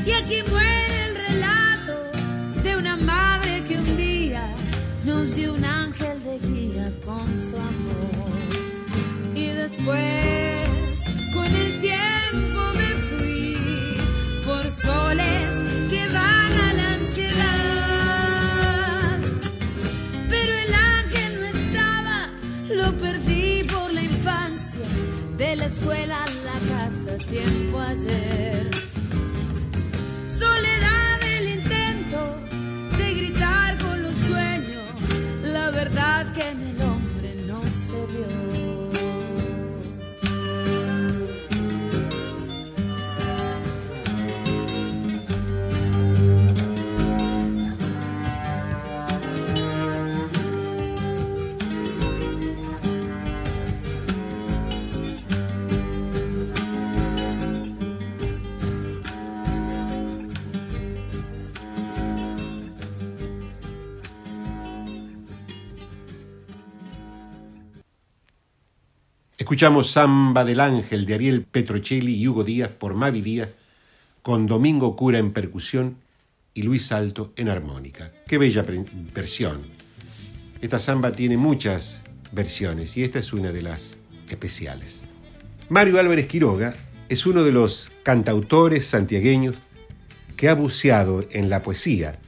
Y 0.06 0.12
aquí 0.12 0.38
muere 0.48 0.96
el 1.08 1.14
relato 1.28 1.96
de 2.64 2.76
una 2.78 2.96
madre 2.96 3.62
que 3.68 3.76
un 3.78 3.96
día 3.98 4.42
nos 5.04 5.36
dio 5.36 5.52
un 5.52 5.64
ángel 5.66 6.16
de 6.24 6.38
guía 6.48 6.90
con 7.04 7.26
su 7.36 7.56
amor. 7.56 8.40
Y 9.34 9.48
después, 9.48 10.66
con 11.34 11.44
el 11.44 11.80
tiempo, 11.80 12.79
soles 14.90 15.50
que 15.90 16.02
van 16.18 16.52
a 16.66 16.68
la 16.78 16.88
ansiedad. 16.98 18.00
Pero 20.32 20.52
el 20.64 20.72
ángel 20.96 21.30
no 21.40 21.46
estaba, 21.58 22.18
lo 22.78 22.88
perdí 23.04 23.64
por 23.74 23.88
la 23.92 24.02
infancia, 24.02 24.86
de 25.36 25.50
la 25.56 25.66
escuela 25.66 26.16
a 26.24 26.30
la 26.48 26.58
casa, 26.74 27.10
tiempo 27.36 27.74
ayer. 27.92 28.70
Soledad 30.42 31.18
el 31.38 31.46
intento 31.58 32.20
de 32.98 33.06
gritar 33.18 33.70
con 33.78 33.96
los 34.02 34.16
sueños, 34.30 34.92
la 35.56 35.66
verdad 35.70 36.32
que 36.34 36.44
en 36.54 36.60
el 36.70 36.78
hombre 36.82 37.30
no 37.46 37.60
se 37.86 37.98
dio. 38.12 38.49
Escuchamos 69.50 69.90
Samba 69.90 70.44
del 70.44 70.60
Ángel 70.60 71.06
de 71.06 71.14
Ariel 71.14 71.42
Petrocelli 71.42 72.14
y 72.14 72.28
Hugo 72.28 72.44
Díaz 72.44 72.68
por 72.68 72.94
Mavi 72.94 73.20
Díaz, 73.20 73.48
con 74.22 74.46
Domingo 74.46 74.94
Cura 74.94 75.18
en 75.18 75.32
percusión 75.32 75.96
y 76.54 76.62
Luis 76.62 76.86
Salto 76.86 77.32
en 77.34 77.48
armónica. 77.48 78.12
Qué 78.28 78.38
bella 78.38 78.64
versión. 79.12 79.62
Esta 80.60 80.78
samba 80.78 81.10
tiene 81.10 81.36
muchas 81.36 82.00
versiones 82.30 82.96
y 82.96 83.02
esta 83.02 83.18
es 83.18 83.32
una 83.32 83.50
de 83.50 83.62
las 83.62 83.98
especiales. 84.28 85.08
Mario 85.68 85.98
Álvarez 85.98 86.28
Quiroga 86.28 86.72
es 87.08 87.26
uno 87.26 87.42
de 87.42 87.50
los 87.50 87.90
cantautores 88.04 88.86
santiagueños 88.86 89.56
que 90.36 90.48
ha 90.48 90.54
buceado 90.54 91.24
en 91.32 91.50
la 91.50 91.64
poesía, 91.64 92.20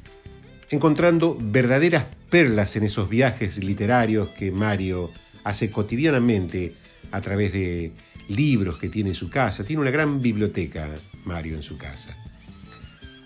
encontrando 0.70 1.38
verdaderas 1.40 2.06
perlas 2.30 2.74
en 2.74 2.82
esos 2.82 3.08
viajes 3.08 3.62
literarios 3.62 4.30
que 4.30 4.50
Mario 4.50 5.12
hace 5.44 5.70
cotidianamente 5.70 6.74
a 7.10 7.20
través 7.20 7.52
de 7.52 7.92
libros 8.28 8.78
que 8.78 8.88
tiene 8.88 9.10
en 9.10 9.14
su 9.14 9.30
casa. 9.30 9.64
Tiene 9.64 9.82
una 9.82 9.90
gran 9.90 10.20
biblioteca, 10.20 10.88
Mario, 11.24 11.56
en 11.56 11.62
su 11.62 11.76
casa. 11.76 12.16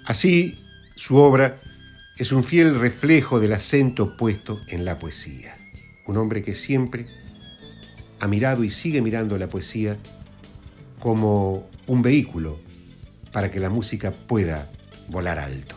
Así, 0.05 0.59
su 0.95 1.17
obra 1.17 1.61
es 2.17 2.33
un 2.33 2.45
fiel 2.45 2.79
reflejo 2.79 3.41
del 3.41 3.53
acento 3.53 4.17
puesto 4.17 4.61
en 4.69 4.85
la 4.85 4.99
poesía. 4.99 5.57
Un 6.07 6.17
hombre 6.17 6.43
que 6.43 6.55
siempre 6.55 7.07
ha 8.21 8.29
mirado 8.29 8.65
y 8.65 8.71
sigue 8.71 9.03
mirando 9.03 9.37
la 9.37 9.49
poesía 9.49 9.97
como 10.99 11.69
un 11.87 12.03
vehículo 12.03 12.59
para 13.33 13.51
que 13.51 13.61
la 13.61 13.69
música 13.69 14.13
pueda 14.13 14.71
volar 15.09 15.39
alto. 15.39 15.77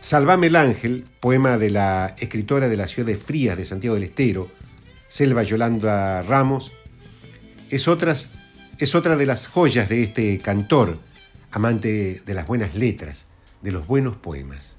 Salvame 0.00 0.46
el 0.46 0.56
ángel, 0.56 1.04
poema 1.20 1.58
de 1.58 1.70
la 1.70 2.14
escritora 2.18 2.68
de 2.68 2.76
la 2.76 2.86
ciudad 2.86 3.08
de 3.08 3.16
Frías 3.16 3.58
de 3.58 3.64
Santiago 3.64 3.94
del 3.96 4.04
Estero, 4.04 4.48
Selva 5.08 5.42
Yolanda 5.42 6.22
Ramos, 6.22 6.72
es, 7.70 7.88
otras, 7.88 8.30
es 8.78 8.94
otra 8.94 9.16
de 9.16 9.26
las 9.26 9.46
joyas 9.46 9.88
de 9.88 10.02
este 10.02 10.38
cantor, 10.38 10.98
amante 11.50 12.22
de 12.24 12.34
las 12.34 12.46
buenas 12.46 12.74
letras, 12.74 13.26
de 13.62 13.72
los 13.72 13.86
buenos 13.86 14.16
poemas. 14.16 14.78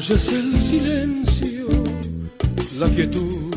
Oyes 0.00 0.32
el 0.32 0.58
silencio, 0.58 1.66
la 2.78 2.88
quietud, 2.88 3.54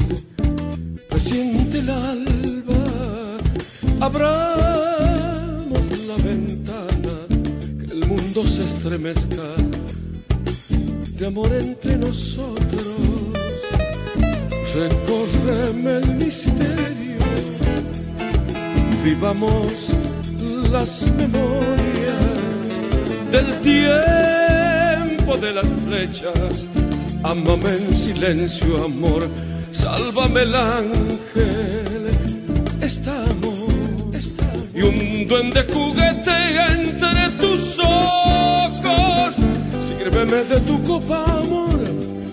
presiente 1.07 1.79
el 1.79 1.89
alba. 1.89 3.37
Abramos 4.01 5.85
la 6.05 6.17
ventana, 6.17 7.15
que 7.79 7.93
el 7.93 8.05
mundo 8.07 8.45
se 8.45 8.65
estremezca 8.65 9.55
de 11.17 11.25
amor 11.25 11.49
entre 11.53 11.95
nosotros. 11.95 12.97
Recórreme 14.75 15.99
el 15.99 16.07
misterio, 16.15 17.23
vivamos 19.01 19.93
las 20.69 21.03
memorias 21.15 22.19
del 23.31 23.61
tiempo 23.61 24.42
de 25.39 25.51
las 25.51 25.67
flechas. 25.85 26.65
Ámame 27.23 27.69
en 27.69 27.95
silencio, 27.95 28.83
amor, 28.83 29.27
sálvame 29.71 30.41
el 30.41 30.55
ángel. 30.55 32.09
Estamos, 32.81 33.53
y 34.73 34.81
un 34.81 35.27
duende 35.27 35.65
juguetea 35.73 36.75
entre 36.75 37.29
tus 37.39 37.79
ojos. 37.79 39.35
Sírveme 39.87 40.43
de 40.43 40.59
tu 40.61 40.83
copa, 40.83 41.23
amor, 41.23 41.83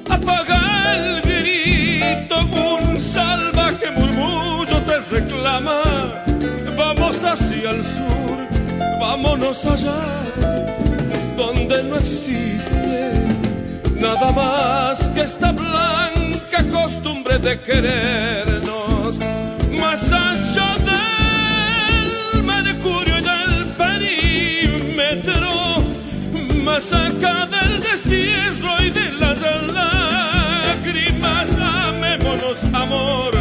apaga 0.08 0.96
el 0.96 1.22
grito. 1.22 2.36
Un 2.80 3.00
salvaje 3.00 3.90
murmullo 3.92 4.82
te 4.82 4.98
reclama. 5.10 6.24
Vamos 6.76 7.22
hacia 7.24 7.70
el 7.70 7.84
sur, 7.84 8.38
vámonos 9.00 9.64
allá 9.66 10.20
donde 11.40 11.82
no 11.84 11.96
existe 11.96 13.12
nada 13.98 14.30
más 14.30 15.08
que 15.08 15.22
esta 15.22 15.52
blanca 15.52 16.62
costumbre 16.70 17.38
de 17.38 17.58
querernos, 17.62 19.18
más 19.80 20.12
allá 20.12 20.76
del 20.90 22.42
mercurio 22.44 23.18
y 23.18 23.22
del 23.22 23.64
perímetro, 23.82 25.50
más 26.62 26.92
acá 26.92 27.46
del 27.46 27.80
destierro 27.80 28.82
y 28.82 28.90
de 28.90 29.12
las 29.12 29.40
lágrimas, 29.72 31.48
amémonos 31.58 32.58
amor, 32.74 33.32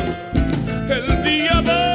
el 0.89 1.23
día 1.23 1.57
avanza, 1.57 1.88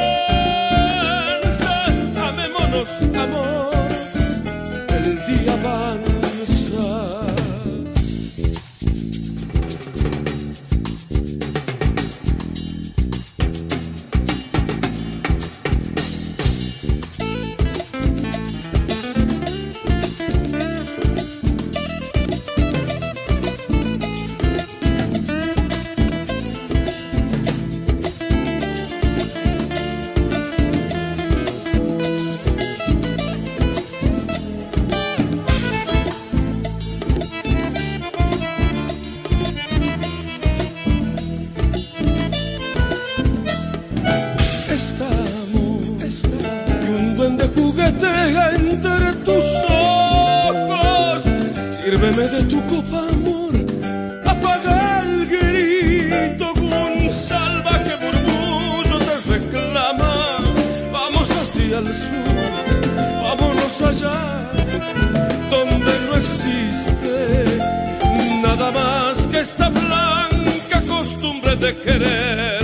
nada 68.43 68.73
más 68.73 69.27
que 69.29 69.41
esta 69.41 69.69
blanca 69.69 70.81
costumbre 70.89 71.55
de 71.57 71.77
querer 71.77 72.64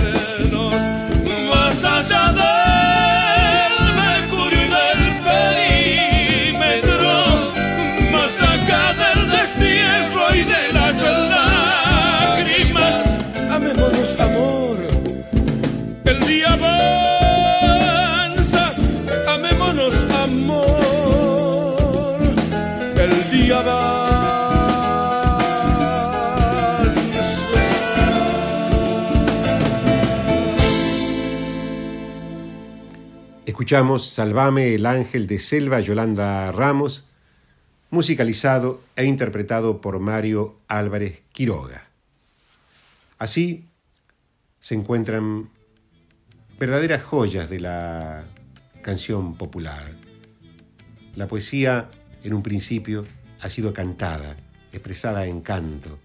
Escuchamos 33.61 34.07
Salvame 34.07 34.73
el 34.73 34.87
ángel 34.87 35.27
de 35.27 35.37
Selva 35.37 35.81
Yolanda 35.81 36.51
Ramos, 36.51 37.05
musicalizado 37.91 38.81
e 38.95 39.05
interpretado 39.05 39.81
por 39.81 39.99
Mario 39.99 40.57
Álvarez 40.67 41.21
Quiroga. 41.31 41.87
Así 43.19 43.67
se 44.59 44.73
encuentran 44.73 45.51
verdaderas 46.57 47.03
joyas 47.03 47.51
de 47.51 47.59
la 47.59 48.23
canción 48.81 49.37
popular. 49.37 49.93
La 51.15 51.27
poesía, 51.27 51.91
en 52.23 52.33
un 52.33 52.41
principio, 52.41 53.05
ha 53.41 53.49
sido 53.49 53.75
cantada 53.75 54.37
expresada 54.71 55.27
en 55.27 55.41
canto. 55.41 55.99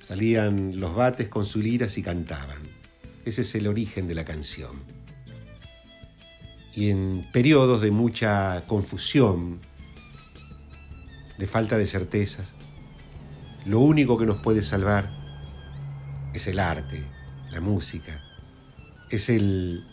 Salían 0.00 0.80
los 0.80 0.96
bates 0.96 1.28
con 1.28 1.46
sus 1.46 1.62
liras 1.62 1.96
y 1.96 2.02
cantaban. 2.02 2.58
Ese 3.24 3.42
es 3.42 3.54
el 3.54 3.68
origen 3.68 4.08
de 4.08 4.16
la 4.16 4.24
canción. 4.24 4.95
Y 6.76 6.90
en 6.90 7.26
periodos 7.32 7.80
de 7.80 7.90
mucha 7.90 8.64
confusión, 8.66 9.58
de 11.38 11.46
falta 11.46 11.76
de 11.78 11.86
certezas, 11.86 12.54
lo 13.64 13.80
único 13.80 14.16
que 14.16 14.26
nos 14.26 14.40
puede 14.40 14.62
salvar 14.62 15.10
es 16.34 16.46
el 16.46 16.60
arte, 16.60 17.02
la 17.50 17.60
música, 17.60 18.22
es 19.10 19.28
el 19.28 19.84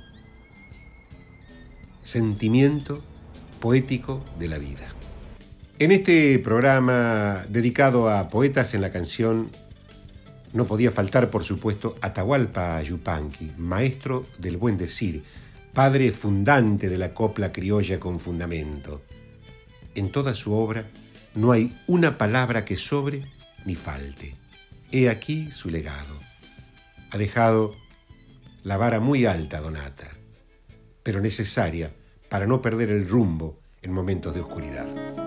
sentimiento 2.03 3.01
poético 3.59 4.23
de 4.37 4.49
la 4.49 4.57
vida. 4.57 4.93
En 5.79 5.91
este 5.91 6.37
programa 6.39 7.45
dedicado 7.49 8.09
a 8.09 8.29
poetas 8.29 8.73
en 8.73 8.81
la 8.81 8.91
canción, 8.91 9.49
no 10.51 10.67
podía 10.67 10.91
faltar, 10.91 11.31
por 11.31 11.43
supuesto, 11.43 11.95
Atahualpa 12.01 12.81
Yupanqui, 12.83 13.53
maestro 13.57 14.27
del 14.37 14.57
buen 14.57 14.77
decir, 14.77 15.23
padre 15.73 16.11
fundante 16.11 16.87
de 16.87 16.99
la 16.99 17.13
copla 17.13 17.51
criolla 17.51 17.99
con 17.99 18.19
fundamento. 18.19 19.01
En 19.95 20.11
toda 20.11 20.35
su 20.35 20.53
obra 20.53 20.87
no 21.33 21.51
hay 21.51 21.75
una 21.87 22.17
palabra 22.17 22.63
que 22.63 22.75
sobre 22.75 23.25
ni 23.65 23.75
falte. 23.75 24.35
He 24.91 25.09
aquí 25.09 25.49
su 25.51 25.69
legado. 25.69 26.19
Ha 27.09 27.17
dejado 27.17 27.75
la 28.63 28.77
vara 28.77 28.99
muy 28.99 29.25
alta, 29.25 29.61
Donata, 29.61 30.09
pero 31.01 31.21
necesaria 31.21 31.91
para 32.29 32.45
no 32.45 32.61
perder 32.61 32.89
el 32.89 33.07
rumbo 33.07 33.59
en 33.81 33.91
momentos 33.91 34.33
de 34.33 34.41
oscuridad. 34.41 35.22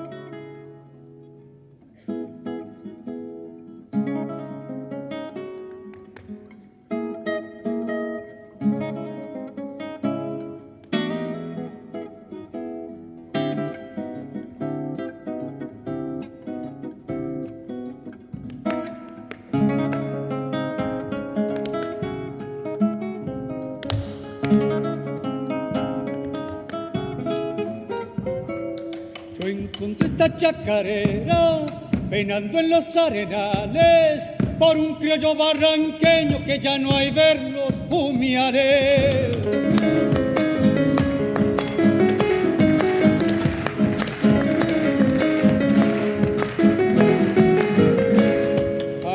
Chacarera, 30.66 31.64
penando 32.10 32.58
en 32.58 32.70
los 32.70 32.96
arenales, 32.96 34.32
por 34.58 34.76
un 34.76 34.96
criollo 34.96 35.36
barranqueño 35.36 36.44
que 36.44 36.58
ya 36.58 36.76
no 36.76 36.96
hay 36.96 37.12
verlos 37.12 37.82
humiares. 37.88 39.38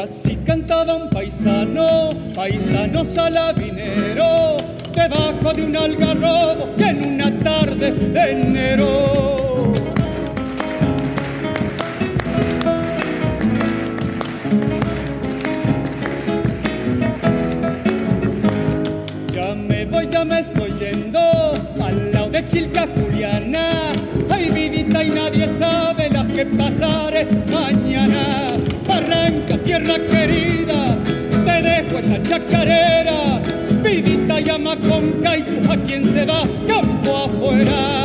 Así 0.02 0.38
cantaba 0.46 0.96
un 0.96 1.10
paisano, 1.10 2.10
paisano 2.34 3.04
salabinero, 3.04 4.56
debajo 4.96 5.54
de 5.54 5.64
un 5.64 5.76
algarrobo 5.76 6.76
que 6.78 6.86
en 6.86 7.14
una 7.14 7.40
tarde 7.40 7.92
de 7.92 8.32
enero 8.32 9.41
Chilca 22.52 22.86
Juliana, 22.86 23.94
ay 24.30 24.50
vivita 24.50 25.04
y 25.04 25.10
nadie 25.10 25.48
sabe 25.48 26.10
las 26.10 26.26
que 26.34 26.46
pasaré 26.46 27.26
mañana. 27.50 28.52
Barranca, 28.86 29.58
tierra 29.60 29.96
querida, 30.10 30.98
te 31.46 31.62
dejo 31.62 32.00
esta 32.00 32.22
chacarera, 32.24 33.42
vivita 33.82 34.42
llama 34.42 34.76
con 34.76 35.22
caichu 35.22 35.72
a 35.72 35.78
quien 35.78 36.04
se 36.04 36.26
va 36.26 36.42
campo 36.68 37.26
afuera. 37.26 38.01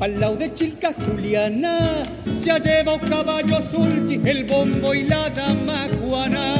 Al 0.00 0.20
lado 0.20 0.36
de 0.36 0.54
Chilca 0.54 0.94
Juliana 0.94 2.04
se 2.32 2.52
ha 2.52 2.58
llevado 2.58 3.00
caballo 3.00 3.60
sulti, 3.60 4.20
el 4.24 4.44
bombo 4.44 4.94
y 4.94 5.02
la 5.02 5.28
dama 5.30 5.88
Juana. 6.00 6.54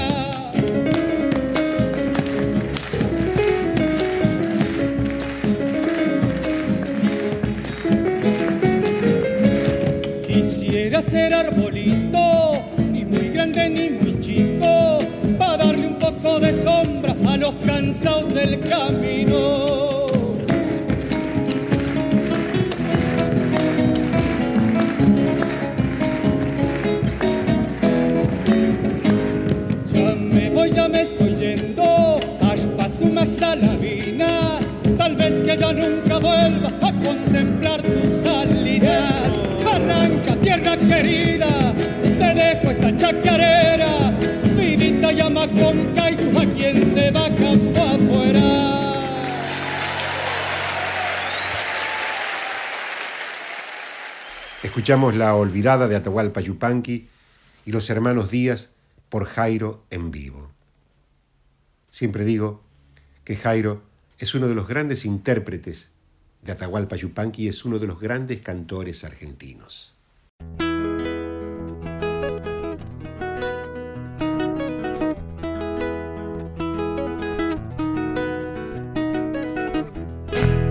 Quisiera 10.27 11.01
ser 11.01 11.35
arbolito, 11.35 12.65
ni 12.91 13.05
muy 13.05 13.29
grande 13.29 13.71
ni 13.71 13.91
muy 13.91 14.19
chico, 14.21 14.99
para 15.39 15.59
darle 15.59 15.87
un 15.87 15.99
poco 16.01 16.41
de 16.41 16.53
sombra 16.53 17.15
a 17.25 17.37
los 17.37 17.55
cansados 17.65 18.35
del 18.35 18.59
camino. 18.69 19.88
Salavina, 33.29 34.59
tal 34.97 35.15
vez 35.15 35.41
que 35.41 35.57
ya 35.57 35.73
nunca 35.73 36.19
vuelva 36.19 36.69
a 36.81 36.93
contemplar 37.03 37.83
tus 37.83 38.11
salinas. 38.23 39.39
Arranca, 39.71 40.35
tierra 40.37 40.77
querida, 40.77 41.75
te 42.03 42.35
dejo 42.35 42.71
esta 42.71 42.97
chacarera, 42.97 44.11
vivita 44.57 45.13
llama 45.13 45.47
con 45.49 45.93
caichu 45.95 46.39
a 46.39 46.47
quien 46.47 46.87
se 46.87 47.11
va 47.11 47.29
campo 47.35 47.81
afuera. 47.81 48.95
Escuchamos 54.63 55.17
la 55.17 55.35
olvidada 55.35 55.87
de 55.87 55.97
Atahualpa 55.97 56.41
Yupanqui 56.41 57.09
y 57.67 57.73
los 57.73 57.91
hermanos 57.91 58.31
Díaz 58.31 58.71
por 59.11 59.27
Jairo 59.27 59.85
en 59.91 60.11
vivo. 60.11 60.48
Siempre 61.91 62.25
digo 62.25 62.63
que 63.25 63.37
Jairo 63.37 63.83
es 64.19 64.35
uno 64.35 64.49
de 64.49 64.55
los 64.55 64.69
grandes 64.69 65.05
intérpretes 65.05 65.91
de 66.43 66.53
Atahualpa 66.53 66.97
Yupanqui 66.97 67.45
y 67.45 67.49
es 67.49 67.65
uno 67.65 67.79
de 67.79 67.87
los 67.87 68.01
grandes 68.01 68.41
cantores 68.41 69.05
argentinos. 69.05 69.95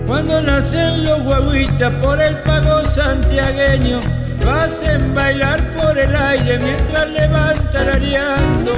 Cuando 0.06 0.40
nacen 0.40 1.04
los 1.04 1.22
guaguitas 1.22 1.92
por 2.02 2.20
el 2.20 2.38
pago 2.42 2.84
santiagueño, 2.86 4.00
lo 4.48 4.54
hacen 4.54 5.14
bailar 5.14 5.60
por 5.76 5.98
el 5.98 6.14
aire 6.16 6.58
mientras 6.58 7.08
levantan 7.10 7.88
ariando 7.90 8.72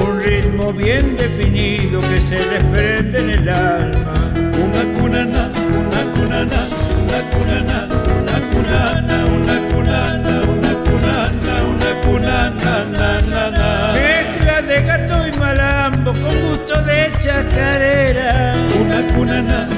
un 0.00 0.20
ritmo 0.20 0.72
bien 0.72 1.16
definido 1.16 2.00
que 2.00 2.20
se 2.20 2.38
les 2.46 2.62
prende 2.64 3.18
en 3.18 3.30
el 3.30 3.48
alma. 3.48 4.32
Una 4.64 4.82
cunana, 4.96 5.50
una 5.82 6.02
cunana, 6.14 6.60
una 7.02 7.20
cunana, 7.32 7.78
una 8.20 8.36
cunana, 8.50 9.16
una 9.38 9.56
cunana, 9.70 10.34
una 10.54 10.74
cunana, 10.86 11.52
una 11.74 11.90
cunana, 12.04 12.84
na, 12.98 13.20
na, 13.22 13.50
na. 13.50 13.92
Mezcla 13.94 14.62
de 14.62 14.82
gato 14.82 15.26
y 15.26 15.32
malambo 15.32 16.12
con 16.12 16.34
gusto 16.48 16.80
de 16.82 17.10
chacarera. 17.18 18.54
Una 18.80 19.00
cunana, 19.14 19.68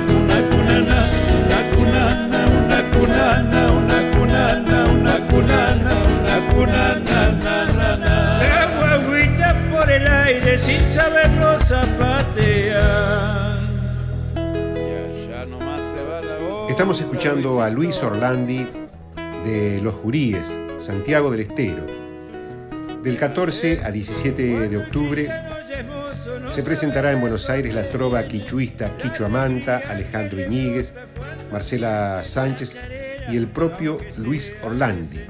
Estamos 16.80 17.02
escuchando 17.02 17.60
a 17.60 17.68
Luis 17.68 18.02
Orlandi 18.02 18.66
de 19.44 19.82
Los 19.82 19.96
Juríes, 19.96 20.58
Santiago 20.78 21.30
del 21.30 21.40
Estero. 21.40 21.84
Del 23.02 23.18
14 23.18 23.82
a 23.84 23.90
17 23.90 24.70
de 24.70 24.76
octubre 24.78 25.28
se 26.48 26.62
presentará 26.62 27.12
en 27.12 27.20
Buenos 27.20 27.50
Aires 27.50 27.74
la 27.74 27.90
trova 27.90 28.26
quichuista 28.26 28.96
Quichua 28.96 29.28
Manta, 29.28 29.82
Alejandro 29.90 30.40
Iñiguez, 30.40 30.94
Marcela 31.52 32.22
Sánchez 32.24 32.78
y 33.28 33.36
el 33.36 33.48
propio 33.48 33.98
Luis 34.16 34.50
Orlandi, 34.62 35.20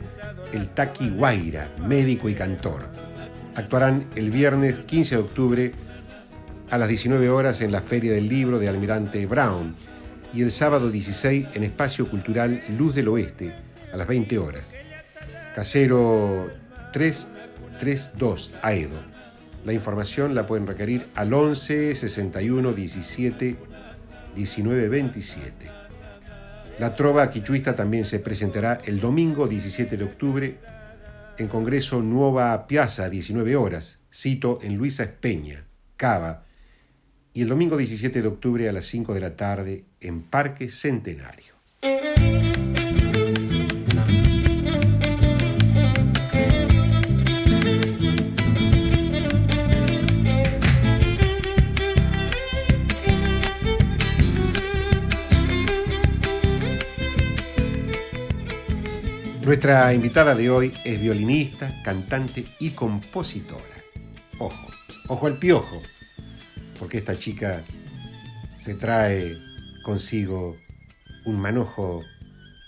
el 0.52 0.68
Taqui 0.68 1.10
Guaira, 1.10 1.68
médico 1.84 2.28
y 2.28 2.34
cantor. 2.34 2.82
Actuarán 3.56 4.06
el 4.14 4.30
viernes 4.30 4.78
15 4.86 5.16
de 5.16 5.20
octubre 5.20 5.72
a 6.70 6.78
las 6.78 6.88
19 6.88 7.28
horas 7.28 7.60
en 7.60 7.72
la 7.72 7.80
Feria 7.80 8.12
del 8.12 8.28
Libro 8.28 8.60
de 8.60 8.68
Almirante 8.68 9.26
Brown 9.26 9.74
y 10.32 10.42
el 10.42 10.50
sábado 10.50 10.90
16 10.90 11.48
en 11.54 11.64
Espacio 11.64 12.08
Cultural 12.08 12.62
Luz 12.76 12.94
del 12.94 13.08
Oeste 13.08 13.54
a 13.92 13.96
las 13.96 14.06
20 14.06 14.38
horas. 14.38 14.62
Casero 15.54 16.50
332 16.92 18.52
Aedo. 18.62 19.00
La 19.64 19.72
información 19.72 20.34
la 20.34 20.46
pueden 20.46 20.66
requerir 20.66 21.06
al 21.14 21.32
11 21.34 21.94
61 21.94 22.72
17 22.72 23.56
19 24.34 24.88
27. 24.88 25.70
La 26.78 26.94
trova 26.94 27.28
quichuista 27.28 27.76
también 27.76 28.04
se 28.04 28.20
presentará 28.20 28.78
el 28.86 29.00
domingo 29.00 29.46
17 29.46 29.96
de 29.96 30.04
octubre 30.04 30.58
en 31.36 31.48
Congreso 31.48 32.00
Nueva 32.00 32.66
Piazza, 32.66 33.08
19 33.08 33.56
horas, 33.56 34.00
cito 34.12 34.58
en 34.62 34.76
Luisa 34.76 35.02
Espeña, 35.02 35.64
Cava, 35.96 36.44
y 37.32 37.42
el 37.42 37.48
domingo 37.48 37.76
17 37.76 38.22
de 38.22 38.28
octubre 38.28 38.68
a 38.68 38.72
las 38.72 38.86
5 38.86 39.14
de 39.14 39.20
la 39.20 39.36
tarde 39.36 39.84
en 40.00 40.22
Parque 40.22 40.68
Centenario. 40.68 41.54
Nuestra 59.44 59.92
invitada 59.94 60.36
de 60.36 60.48
hoy 60.48 60.72
es 60.84 61.00
violinista, 61.00 61.82
cantante 61.82 62.44
y 62.60 62.70
compositora. 62.70 63.60
Ojo, 64.38 64.68
ojo 65.08 65.26
al 65.26 65.38
piojo, 65.38 65.80
porque 66.80 66.98
esta 66.98 67.16
chica 67.16 67.62
se 68.56 68.74
trae 68.74 69.38
consigo 69.84 70.56
un 71.26 71.38
manojo 71.38 72.02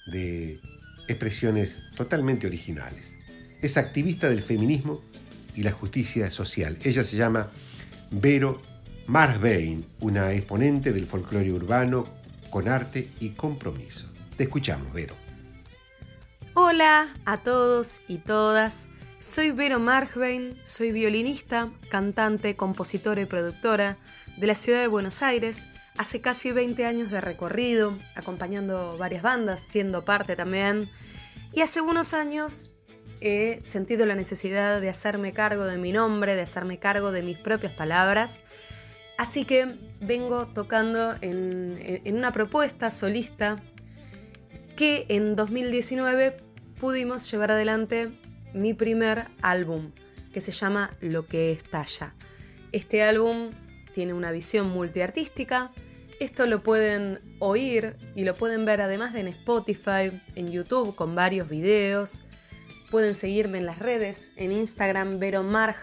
de 0.07 0.61
expresiones 1.09 1.83
totalmente 1.97 2.47
originales. 2.47 3.17
Es 3.63 3.79
activista 3.79 4.29
del 4.29 4.43
feminismo 4.43 5.01
y 5.57 5.63
la 5.63 5.73
justicia 5.73 6.31
social. 6.31 6.79
Ella 6.85 7.03
se 7.03 7.17
llama 7.17 7.49
Vero 8.11 8.61
Marvein, 9.07 9.87
una 10.01 10.33
exponente 10.33 10.93
del 10.93 11.07
folclore 11.07 11.51
urbano 11.51 12.07
con 12.51 12.69
arte 12.69 13.09
y 13.19 13.31
compromiso. 13.31 14.07
Te 14.37 14.45
escuchamos, 14.45 14.93
Vero. 14.93 15.15
Hola 16.55 17.09
a 17.25 17.39
todos 17.39 18.03
y 18.09 18.19
todas. 18.19 18.89
Soy 19.23 19.53
Vero 19.53 19.79
Marvein, 19.79 20.57
soy 20.65 20.91
violinista, 20.91 21.71
cantante, 21.91 22.57
compositora 22.57 23.21
y 23.21 23.25
productora 23.25 23.97
de 24.37 24.49
la 24.49 24.57
ciudad 24.57 24.81
de 24.81 24.89
Buenos 24.89 25.23
Aires. 25.23 25.69
Hace 25.97 26.21
casi 26.21 26.51
20 26.51 26.85
años 26.87 27.09
de 27.13 27.21
recorrido, 27.21 27.97
acompañando 28.17 28.99
varias 28.99 29.23
bandas, 29.23 29.61
siendo 29.61 30.05
parte 30.05 30.35
también. 30.35 30.91
Y 31.53 31.61
hace 31.61 31.81
unos 31.81 32.15
años 32.15 32.73
he 33.21 33.61
sentido 33.63 34.07
la 34.07 34.17
necesidad 34.17 34.81
de 34.81 34.89
hacerme 34.89 35.33
cargo 35.33 35.67
de 35.67 35.79
mi 35.79 35.93
nombre, 35.93 36.35
de 36.35 36.43
hacerme 36.43 36.81
cargo 36.81 37.13
de 37.13 37.23
mis 37.23 37.39
propias 37.39 37.73
palabras. 37.73 38.41
Así 39.19 39.45
que 39.45 39.77
vengo 40.01 40.49
tocando 40.49 41.15
en 41.21 42.03
una 42.13 42.33
propuesta 42.33 42.91
solista 42.91 43.63
que 44.75 45.07
en 45.11 45.37
2019 45.37 46.39
pudimos 46.81 47.31
llevar 47.31 47.53
adelante 47.53 48.11
mi 48.55 48.75
primer 48.75 49.29
álbum, 49.41 49.93
que 50.33 50.41
se 50.41 50.53
llama 50.53 50.91
Lo 51.01 51.27
que 51.27 51.53
estalla. 51.53 52.15
Este 52.73 53.03
álbum 53.03 53.51
tiene 53.93 54.15
una 54.15 54.33
visión 54.33 54.71
multiartística. 54.71 55.73
Esto 56.21 56.47
lo 56.47 56.63
pueden 56.63 57.21
oír 57.39 57.97
y 58.15 58.25
lo 58.25 58.35
pueden 58.35 58.65
ver 58.65 58.81
además 58.81 59.13
de 59.13 59.21
en 59.21 59.29
Spotify, 59.29 60.21
en 60.35 60.51
YouTube 60.51 60.95
con 60.95 61.15
varios 61.15 61.49
videos. 61.49 62.23
Pueden 62.91 63.15
seguirme 63.15 63.59
en 63.59 63.67
las 63.67 63.79
redes, 63.79 64.31
en 64.37 64.53
Instagram 64.53 65.19
Vero 65.19 65.43
Marg 65.43 65.77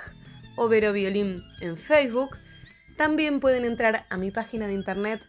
o 0.56 0.68
Vero 0.68 0.94
Violín 0.94 1.44
en 1.62 1.78
Facebook. 1.78 2.38
También 2.98 3.40
pueden 3.40 3.66
entrar 3.66 4.06
a 4.10 4.18
mi 4.18 4.32
página 4.32 4.68
de 4.68 4.74
internet 4.74 5.22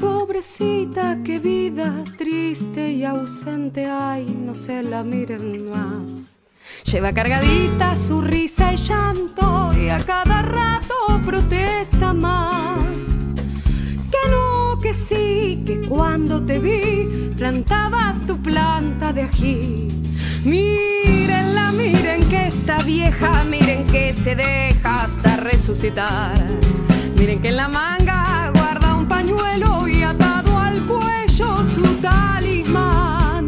Pobrecita, 0.00 1.18
qué 1.24 1.38
vida 1.38 2.04
triste 2.16 2.92
y 2.92 3.04
ausente, 3.04 3.86
ay, 3.86 4.26
no 4.26 4.54
se 4.54 4.82
la 4.82 5.04
miren 5.04 5.70
más. 5.70 6.36
Lleva 6.84 7.12
cargadita 7.12 7.96
su 7.96 8.20
risa 8.20 8.72
y 8.72 8.76
llanto 8.76 9.70
y 9.80 9.88
a 9.88 9.98
cada 10.04 10.42
rato 10.42 10.94
protesta 11.24 12.12
más 12.12 12.76
que 14.10 14.30
no, 14.30 14.78
que 14.80 14.94
sí, 14.94 15.62
que 15.66 15.80
cuando 15.88 16.44
te 16.44 16.58
vi 16.58 17.15
plantabas 17.36 18.16
tu 18.26 18.36
planta 18.38 19.12
de 19.12 19.22
ají. 19.22 19.88
Mírenla, 20.44 21.72
miren 21.72 22.28
que 22.28 22.48
está 22.48 22.78
vieja, 22.78 23.44
miren 23.44 23.86
que 23.86 24.14
se 24.14 24.34
deja 24.34 25.04
hasta 25.04 25.36
resucitar. 25.36 26.34
Miren 27.16 27.40
que 27.40 27.48
en 27.48 27.56
la 27.56 27.68
manga 27.68 28.50
guarda 28.54 28.94
un 28.94 29.06
pañuelo 29.06 29.86
y 29.86 30.02
atado 30.02 30.58
al 30.58 30.84
cuello 30.86 31.56
su 31.74 31.82
talismán. 32.00 33.44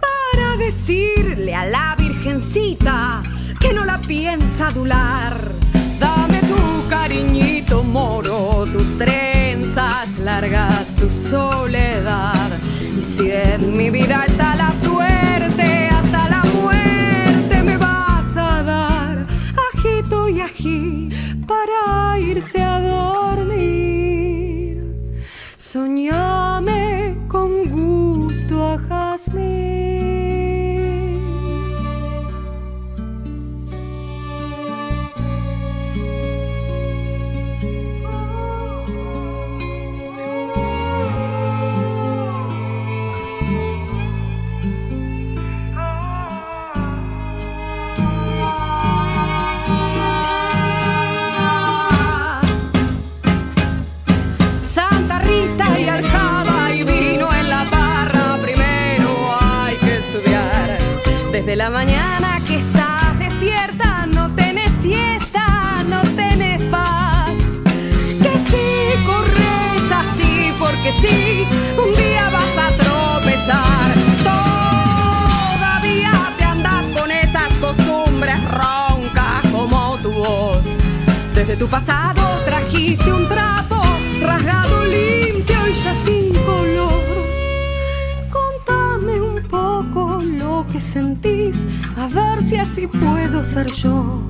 Para 0.00 0.56
decirle 0.56 1.54
a 1.54 1.66
la 1.66 1.94
virgencita 1.96 3.22
que 3.60 3.72
no 3.72 3.84
la 3.84 3.98
piensa 3.98 4.68
adular. 4.68 5.52
Dame 6.00 6.40
tu 6.40 6.88
cariñito 6.88 7.84
moro, 7.84 8.66
tus 8.72 8.98
trenzas 8.98 10.18
largas, 10.18 10.86
tu 10.96 11.08
soledad. 11.08 12.50
Si 13.16 13.30
en 13.30 13.76
mi 13.76 13.90
vida 13.90 14.24
está 14.26 14.56
la 14.56 14.74
suerte, 14.82 15.88
hasta 15.88 16.28
la 16.28 16.42
muerte 16.60 17.62
me 17.62 17.76
vas 17.76 18.36
a 18.36 18.60
dar. 18.64 19.26
Ajito 19.72 20.28
y 20.28 20.40
ají 20.40 21.10
para 21.46 22.18
irse 22.18 22.60
a 22.60 22.80
dormir. 22.80 23.14
Desde 61.54 61.66
la 61.66 61.70
mañana 61.70 62.40
que 62.48 62.56
estás 62.58 63.16
despierta, 63.16 64.06
no 64.06 64.28
tenés 64.34 64.72
siesta, 64.82 65.84
no 65.88 66.02
tenés 66.16 66.60
paz. 66.62 67.30
Que 68.20 68.32
si 68.48 69.06
corres 69.06 69.86
así, 70.02 70.52
porque 70.58 70.90
sí, 71.00 71.46
un 71.78 71.94
día 71.94 72.28
vas 72.32 72.58
a 72.58 72.70
tropezar. 72.76 73.94
Todavía 75.54 76.32
te 76.38 76.44
andas 76.44 76.86
con 76.86 77.12
esas 77.12 77.48
costumbres 77.60 78.40
roncas 78.50 79.42
como 79.52 79.96
tu 80.02 80.10
voz. 80.10 80.64
Desde 81.36 81.56
tu 81.56 81.68
pasado 81.68 82.40
trajiste 82.44 83.12
un 83.12 83.28
trapo 83.28 83.80
rasgado 84.20 84.86
limpio 84.86 85.68
y 85.68 85.72
ya 85.72 85.94
si 92.48 92.56
así 92.56 92.86
puedo 92.86 93.42
ser 93.42 93.70
yo. 93.70 94.20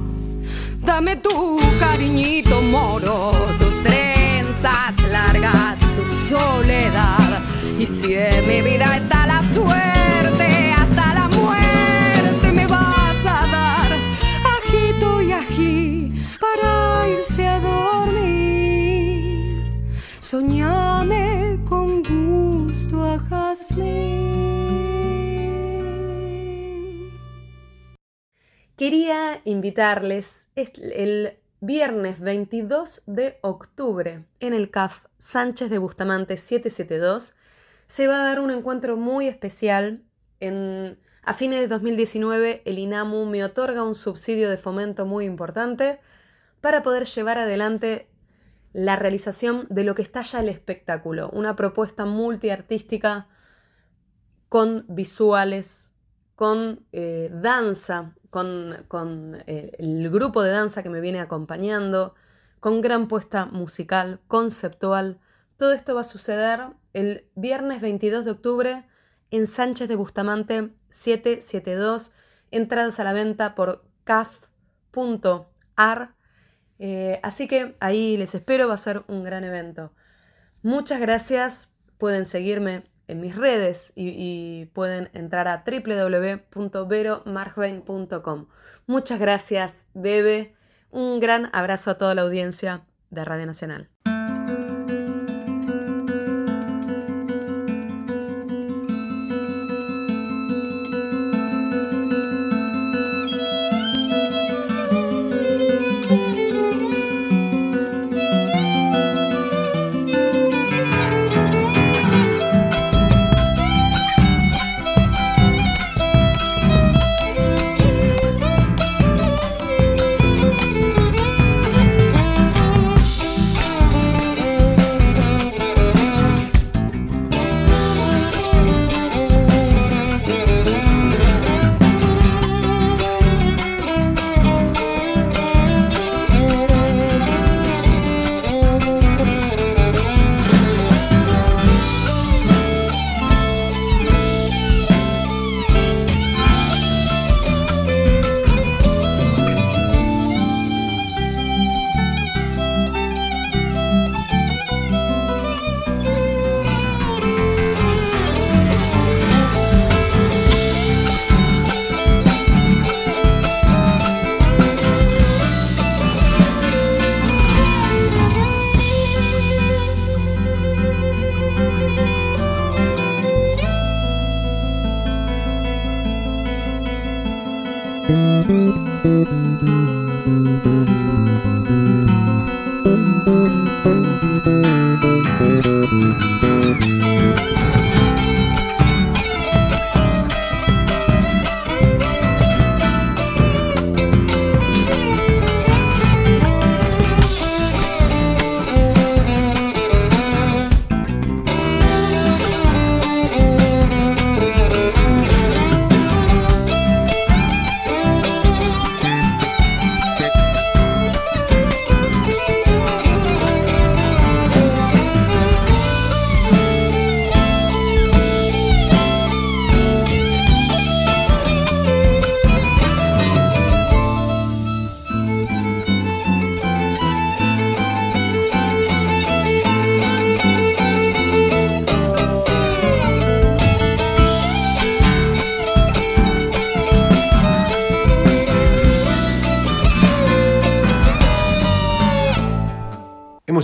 Dame 0.80 1.16
tu 1.16 1.58
cariñito 1.80 2.60
moro, 2.60 3.32
tus 3.58 3.82
trenzas 3.82 4.94
largas, 5.10 5.78
tu 5.96 6.34
soledad. 6.34 7.40
Y 7.78 7.86
si 7.86 8.14
en 8.14 8.46
mi 8.46 8.60
vida 8.62 8.96
está 8.96 9.26
la 9.26 9.42
suerte, 9.54 10.53
invitarles 29.45 30.49
el 30.55 31.38
viernes 31.61 32.20
22 32.20 33.03
de 33.07 33.38
octubre 33.40 34.24
en 34.40 34.53
el 34.53 34.70
CAF 34.70 35.07
Sánchez 35.18 35.70
de 35.70 35.78
Bustamante 35.78 36.36
772 36.36 37.36
se 37.86 38.07
va 38.07 38.20
a 38.20 38.24
dar 38.24 38.40
un 38.40 38.51
encuentro 38.51 38.97
muy 38.97 39.28
especial. 39.28 40.03
En, 40.40 40.99
a 41.22 41.32
fines 41.32 41.61
de 41.61 41.68
2019 41.68 42.62
el 42.64 42.78
INAMU 42.78 43.24
me 43.26 43.45
otorga 43.45 43.82
un 43.82 43.95
subsidio 43.95 44.51
de 44.51 44.59
fomento 44.59 45.07
muy 45.07 45.24
importante 45.24 46.01
para 46.61 46.82
poder 46.82 47.05
llevar 47.05 47.38
adelante 47.38 48.09
la 48.74 48.97
realización 48.97 49.66
de 49.70 49.84
lo 49.84 49.95
que 49.95 50.03
está 50.03 50.22
ya 50.22 50.40
el 50.40 50.49
espectáculo, 50.49 51.30
una 51.30 51.57
propuesta 51.57 52.05
multiartística 52.05 53.28
con 54.49 54.84
visuales, 54.88 55.93
con 56.35 56.85
eh, 56.93 57.30
danza, 57.32 58.14
con, 58.30 58.85
con 58.89 59.43
eh, 59.47 59.72
el 59.78 60.11
grupo 60.11 60.43
de 60.43 60.51
danza 60.51 60.82
que 60.82 60.91
me 60.91 61.01
viene 61.01 61.20
acompañando, 61.20 62.14
con 62.61 62.80
gran 62.80 63.09
puesta 63.09 63.47
musical, 63.47 64.20
conceptual. 64.26 65.20
Todo 65.57 65.72
esto 65.72 65.95
va 65.95 66.01
a 66.01 66.05
suceder 66.05 66.68
el 66.93 67.28
viernes 67.35 67.80
22 67.80 68.24
de 68.24 68.30
octubre 68.32 68.87
en 69.30 69.47
Sánchez 69.47 69.89
de 69.89 69.97
Bustamante 69.97 70.70
772. 70.89 72.12
Entradas 72.51 73.01
a 73.01 73.05
la 73.05 73.12
venta 73.12 73.55
por 73.55 73.85
caf.ar. 74.05 76.14
Eh, 76.78 77.20
así 77.22 77.47
que 77.47 77.76
ahí 77.80 78.16
les 78.16 78.35
espero, 78.35 78.68
va 78.68 78.74
a 78.74 78.78
ser 78.78 79.05
un 79.09 79.22
gran 79.22 79.45
evento. 79.45 79.93
Muchas 80.62 81.01
gracias. 81.01 81.72
Pueden 81.99 82.24
seguirme 82.24 82.85
en 83.09 83.20
mis 83.20 83.36
redes 83.36 83.92
y, 83.96 84.70
pueden 84.72 85.11
entrar 85.12 85.48
a 85.48 85.64
www.veromarjven.com. 85.66 88.46
Muchas 88.86 89.18
gracias, 89.18 89.88
Bebe. 89.94 90.55
Un 90.90 91.18
gran 91.20 91.50
abrazo 91.52 91.90
a 91.90 91.98
toda 91.98 92.14
la 92.14 92.22
audiencia 92.22 92.86
de 93.11 93.24
Radio 93.24 93.46
Nacional. 93.46 93.90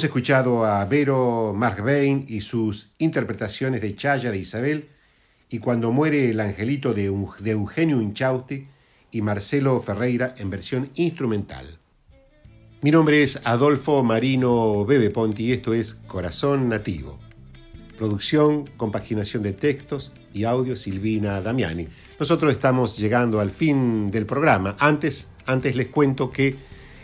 Escuchado 0.05 0.64
a 0.64 0.84
Vero 0.84 1.53
Markvein 1.55 2.24
y 2.28 2.40
sus 2.42 2.92
interpretaciones 2.98 3.80
de 3.80 3.94
Chaya 3.94 4.30
de 4.30 4.38
Isabel 4.38 4.88
y 5.48 5.59
Cuando 5.59 5.90
muere 5.90 6.30
el 6.30 6.38
angelito 6.38 6.94
de, 6.94 7.07
Eugenio 7.07 8.01
Inchausti 8.01 8.68
y 9.11 9.20
Marcelo 9.20 9.80
Ferreira 9.80 10.34
en 10.38 10.48
versión 10.48 10.90
instrumental. 10.94 11.78
Mi 12.82 12.90
nombre 12.90 13.22
es 13.22 13.40
Adolfo 13.44 14.05
Marino 14.05 14.84
Bebe 14.84 15.11
Ponti 15.11 15.46
y 15.46 15.53
esto 15.53 15.74
es 15.74 15.94
Corazón 15.94 16.68
Nativo. 16.68 17.18
Producción, 17.98 18.64
compaginación 18.76 19.42
de 19.42 19.53
textos 19.53 20.12
y 20.32 20.44
audio 20.44 20.76
Silvina 20.76 21.40
Damiani. 21.40 21.88
Nosotros 22.18 22.53
estamos 22.53 22.96
llegando 22.96 23.40
al 23.40 23.51
fin 23.51 24.11
del 24.11 24.24
programa. 24.24 24.76
Antes, 24.78 25.28
antes 25.46 25.74
les 25.74 25.88
cuento 25.88 26.30
que 26.30 26.55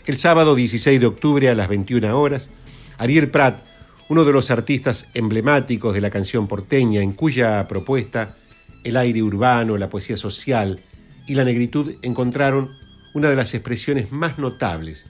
el 0.07 0.16
sábado 0.16 0.55
16 0.55 1.01
de 1.01 1.07
octubre 1.07 1.49
a 1.49 1.55
las 1.55 1.68
21 1.68 2.18
horas 2.18 2.51
Ariel 2.99 3.30
Prat, 3.30 3.62
uno 4.09 4.24
de 4.24 4.32
los 4.32 4.51
artistas 4.51 5.09
emblemáticos 5.14 5.94
de 5.94 6.01
la 6.01 6.11
canción 6.11 6.47
porteña, 6.47 7.03
en 7.03 7.12
cuya 7.12 7.66
propuesta 7.68 8.36
el 8.84 8.97
aire 8.97 9.22
urbano, 9.22 9.76
la 9.76 9.90
poesía 9.90 10.16
social 10.16 10.80
y 11.26 11.34
la 11.34 11.44
negritud 11.44 11.97
encontraron 12.03 12.70
una 13.14 13.28
de 13.28 13.36
las 13.36 13.55
expresiones 13.55 14.12
más 14.12 14.38
notables 14.38 15.07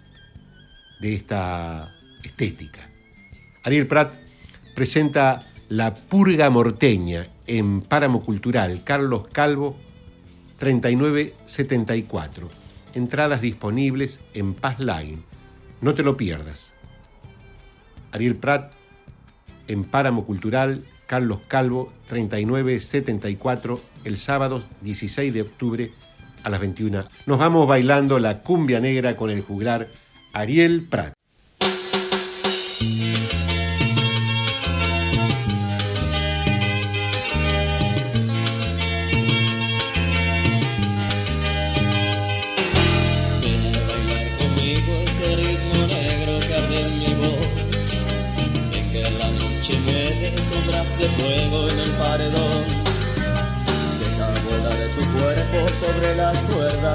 de 1.01 1.15
esta 1.15 1.95
estética. 2.25 2.89
Ariel 3.65 3.87
Prat 3.87 4.15
presenta 4.75 5.45
La 5.69 5.95
Purga 5.95 6.49
Morteña 6.51 7.29
en 7.47 7.83
Páramo 7.83 8.23
Cultural 8.23 8.83
Carlos 8.85 9.27
Calvo 9.33 9.77
3974. 10.59 12.49
Entradas 12.95 13.41
disponibles 13.41 14.21
en 14.33 14.55
Paz 14.55 14.79
Line. 14.79 15.19
No 15.81 15.95
te 15.95 16.03
lo 16.03 16.17
pierdas. 16.17 16.76
Ariel 18.17 18.37
Prat 18.37 18.73
en 19.69 19.85
Páramo 19.85 20.25
Cultural, 20.25 20.85
Carlos 21.07 21.41
Calvo, 21.49 21.93
3974, 22.09 23.81
el 24.05 24.17
sábado 24.17 24.65
16 24.81 25.33
de 25.33 25.43
octubre 25.43 25.93
a 26.43 26.49
las 26.51 26.61
21. 26.61 27.05
Nos 27.27 27.39
vamos 27.39 27.69
bailando 27.69 28.19
la 28.19 28.43
cumbia 28.43 28.81
negra 28.81 29.17
con 29.17 29.31
el 29.31 29.43
juglar 29.43 29.89
Ariel 30.33 30.87
Prat. 30.89 31.16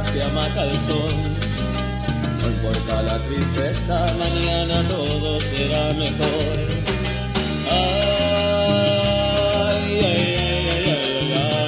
Que 0.09 0.23
amaca 0.23 0.63
el 0.63 0.79
sol. 0.79 1.13
No 2.41 2.47
importa 2.47 3.01
la 3.03 3.21
tristeza, 3.23 4.05
mañana 4.17 4.81
todo 4.87 5.39
será 5.39 5.93
mejor. 5.93 6.55
Ay, 7.69 8.39
ay, 10.03 10.35
ay, 11.33 11.61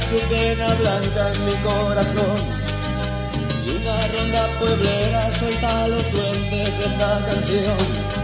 su 0.00 0.18
pena 0.28 0.74
blanca 0.74 1.32
en 1.32 1.44
mi 1.46 1.54
corazón 1.62 2.56
una 3.86 4.06
ronda 4.08 4.48
pueblera 4.58 5.32
suelta 5.32 5.84
a 5.84 5.88
los 5.88 6.12
duendes 6.12 6.78
de 6.78 6.84
esta 6.86 7.24
canción. 7.26 8.15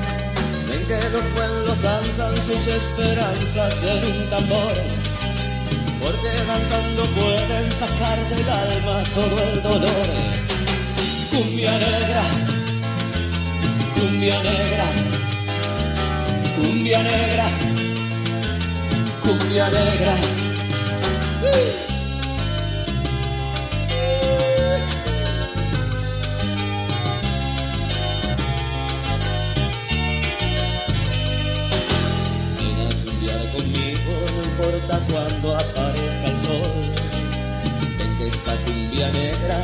Que 0.93 1.09
los 1.09 1.25
pueblos 1.35 1.81
danzan 1.81 2.37
sus 2.37 2.67
esperanzas 2.67 3.83
en 3.83 4.05
un 4.05 4.29
tambor. 4.29 4.75
Porque 6.03 6.29
danzando 6.47 7.07
pueden 7.15 7.73
sacar 7.73 8.19
del 8.29 8.47
alma 8.47 9.03
todo 9.15 9.43
el 9.43 9.63
dolor. 9.63 10.09
Cumbia 11.31 11.73
negra, 11.79 12.25
cumbia 13.95 14.43
negra, 14.43 14.85
cumbia 16.57 17.03
negra, 17.03 17.51
cumbia 19.23 19.71
negra. 19.71 20.17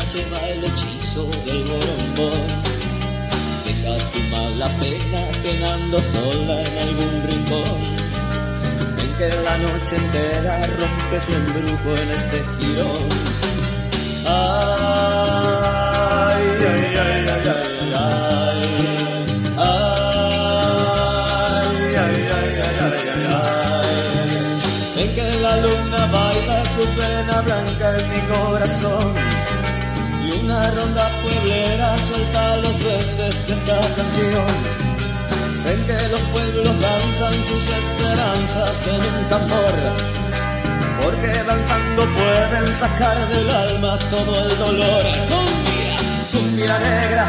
Negra 0.09 0.30
lleva 0.30 0.40
el 0.48 0.64
hechizo 0.64 1.24
del 1.44 1.64
borombón. 1.64 2.46
Deja 3.64 3.98
tu 4.12 4.20
mala 4.30 4.68
pena 4.78 5.20
penando 5.42 6.02
sola 6.02 6.62
en 6.62 6.78
algún 6.78 7.22
rincón. 7.26 7.80
Ven 8.96 9.12
que 9.16 9.28
la 9.44 9.59
noche 9.59 9.96
entera 9.96 10.66
rompe 10.66 11.20
su 11.20 11.32
embrujo 11.32 11.90
en 12.02 12.11
este 12.11 12.42
girón. 12.59 13.09
Ay, 14.26 14.34
ay, 16.61 16.96
ay, 16.96 17.26
ay, 17.28 17.28
ay, 17.28 17.94
ay. 17.96 18.59
la 25.42 25.56
luna 25.59 26.06
baila 26.12 26.64
su 26.64 26.84
pena 26.96 27.40
blanca 27.42 27.96
en 27.96 28.04
mi 28.11 28.20
corazón. 28.26 29.14
Una 30.49 30.70
ronda 30.70 31.11
pueblera 31.22 31.94
suelta 31.99 32.57
los 32.57 32.80
duendes 32.80 33.46
de 33.46 33.53
esta 33.53 33.80
canción. 33.96 34.46
Ven 35.62 35.84
que 35.84 36.09
los 36.09 36.22
pueblos 36.32 36.80
danzan 36.80 37.34
sus 37.44 37.64
esperanzas 37.68 38.86
en 38.86 39.01
un 39.14 39.28
tambor. 39.28 39.74
Porque 41.05 41.28
danzando 41.44 42.07
pueden 42.16 42.72
sacar 42.72 43.28
del 43.28 43.51
alma 43.51 43.99
todo 44.09 44.49
el 44.49 44.59
dolor. 44.59 45.03
Cumbia, 45.28 45.96
cumbia 46.32 46.78
negra, 46.78 47.26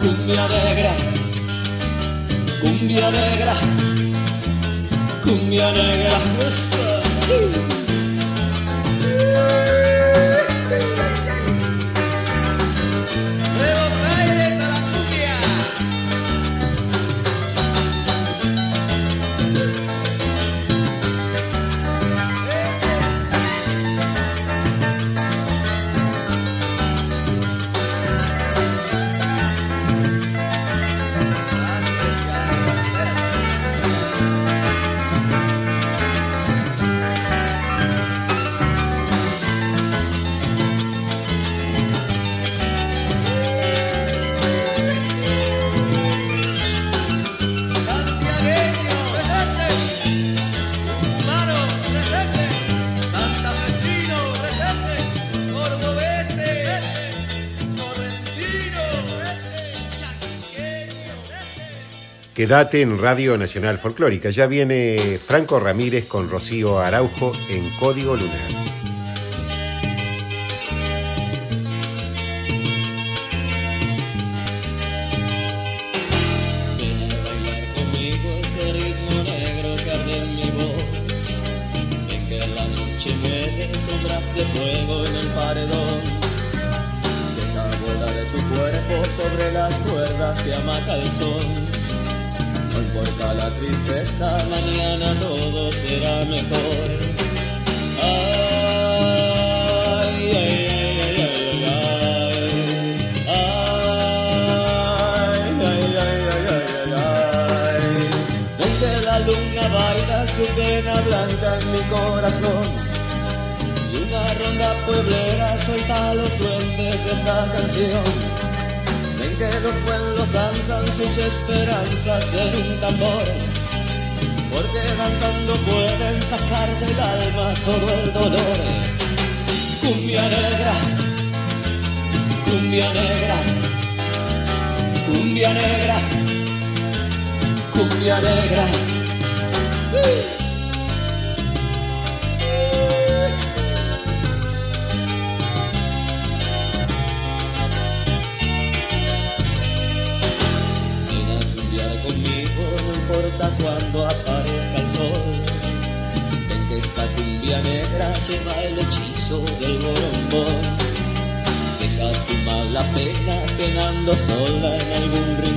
cumbia 0.00 0.48
negra, 0.48 0.92
cumbia 2.60 3.10
negra 3.12 3.54
cumbia 5.22 5.70
negra. 5.72 6.18
Quédate 62.34 62.82
en 62.82 63.00
Radio 63.00 63.38
Nacional 63.38 63.78
Folclórica. 63.78 64.30
Ya 64.30 64.48
viene 64.48 65.20
Franco 65.24 65.60
Ramírez 65.60 66.08
con 66.08 66.28
Rocío 66.28 66.80
Araujo 66.80 67.30
en 67.48 67.70
Código 67.78 68.16
Lunar. 68.16 68.73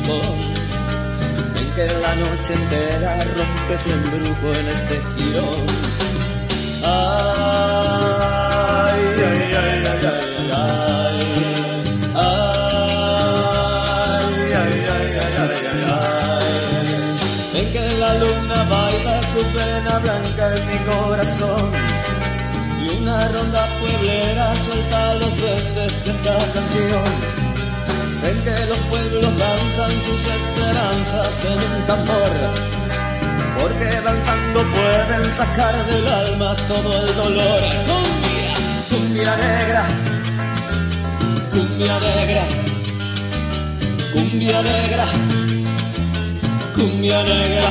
Rincón. 0.07 0.37
Ven 1.53 1.69
que 1.75 1.85
la 1.99 2.15
noche 2.15 2.53
entera 2.53 3.11
rompe 3.35 3.77
su 3.77 3.89
embrujo 3.91 4.53
en 4.59 4.67
este 4.69 5.01
girón. 5.15 5.65
Ay, 6.83 6.93
ay, 9.17 9.41
ay, 9.61 9.83
ay, 9.83 9.83
ay, 9.85 10.51
ay. 10.53 11.17
Ay, 12.15 12.35
ay, 14.61 14.75
ay, 14.95 15.09
ay, 15.23 15.35
ay, 15.43 15.81
ay. 15.85 16.51
Ven 17.53 17.67
que 17.73 17.85
la 17.99 18.11
luna 18.15 18.59
baila 18.69 19.15
su 19.21 19.41
pena 19.55 19.93
blanca 19.99 20.45
en 20.55 20.61
mi 20.67 20.79
corazón. 20.85 21.71
Y 22.81 22.83
una 23.01 23.17
ronda 23.29 23.63
pueblera 23.81 24.55
suelta 24.55 24.99
los 25.15 25.33
duendes 25.37 25.91
de 26.05 26.11
esta 26.11 26.35
canción. 26.53 27.46
Ven 28.21 28.37
que 28.43 28.65
los 28.65 28.79
pueblos 28.89 29.37
danzan 29.37 29.91
sus 30.01 30.21
esperanzas 30.25 31.45
en 31.45 31.59
un 31.59 31.85
tambor. 31.85 32.31
Porque 33.61 33.85
danzando 34.01 34.63
pueden 34.63 35.31
sacar 35.31 35.75
del 35.85 36.07
alma 36.07 36.55
todo 36.67 37.07
el 37.07 37.15
dolor. 37.15 37.61
Cumbia, 37.85 38.53
cumbia 38.89 39.35
negra, 39.37 39.83
cumbia 41.51 41.99
negra, 41.99 42.43
cumbia 44.13 44.61
negra, 44.61 45.05
cumbia 46.75 47.23
negra. 47.23 47.67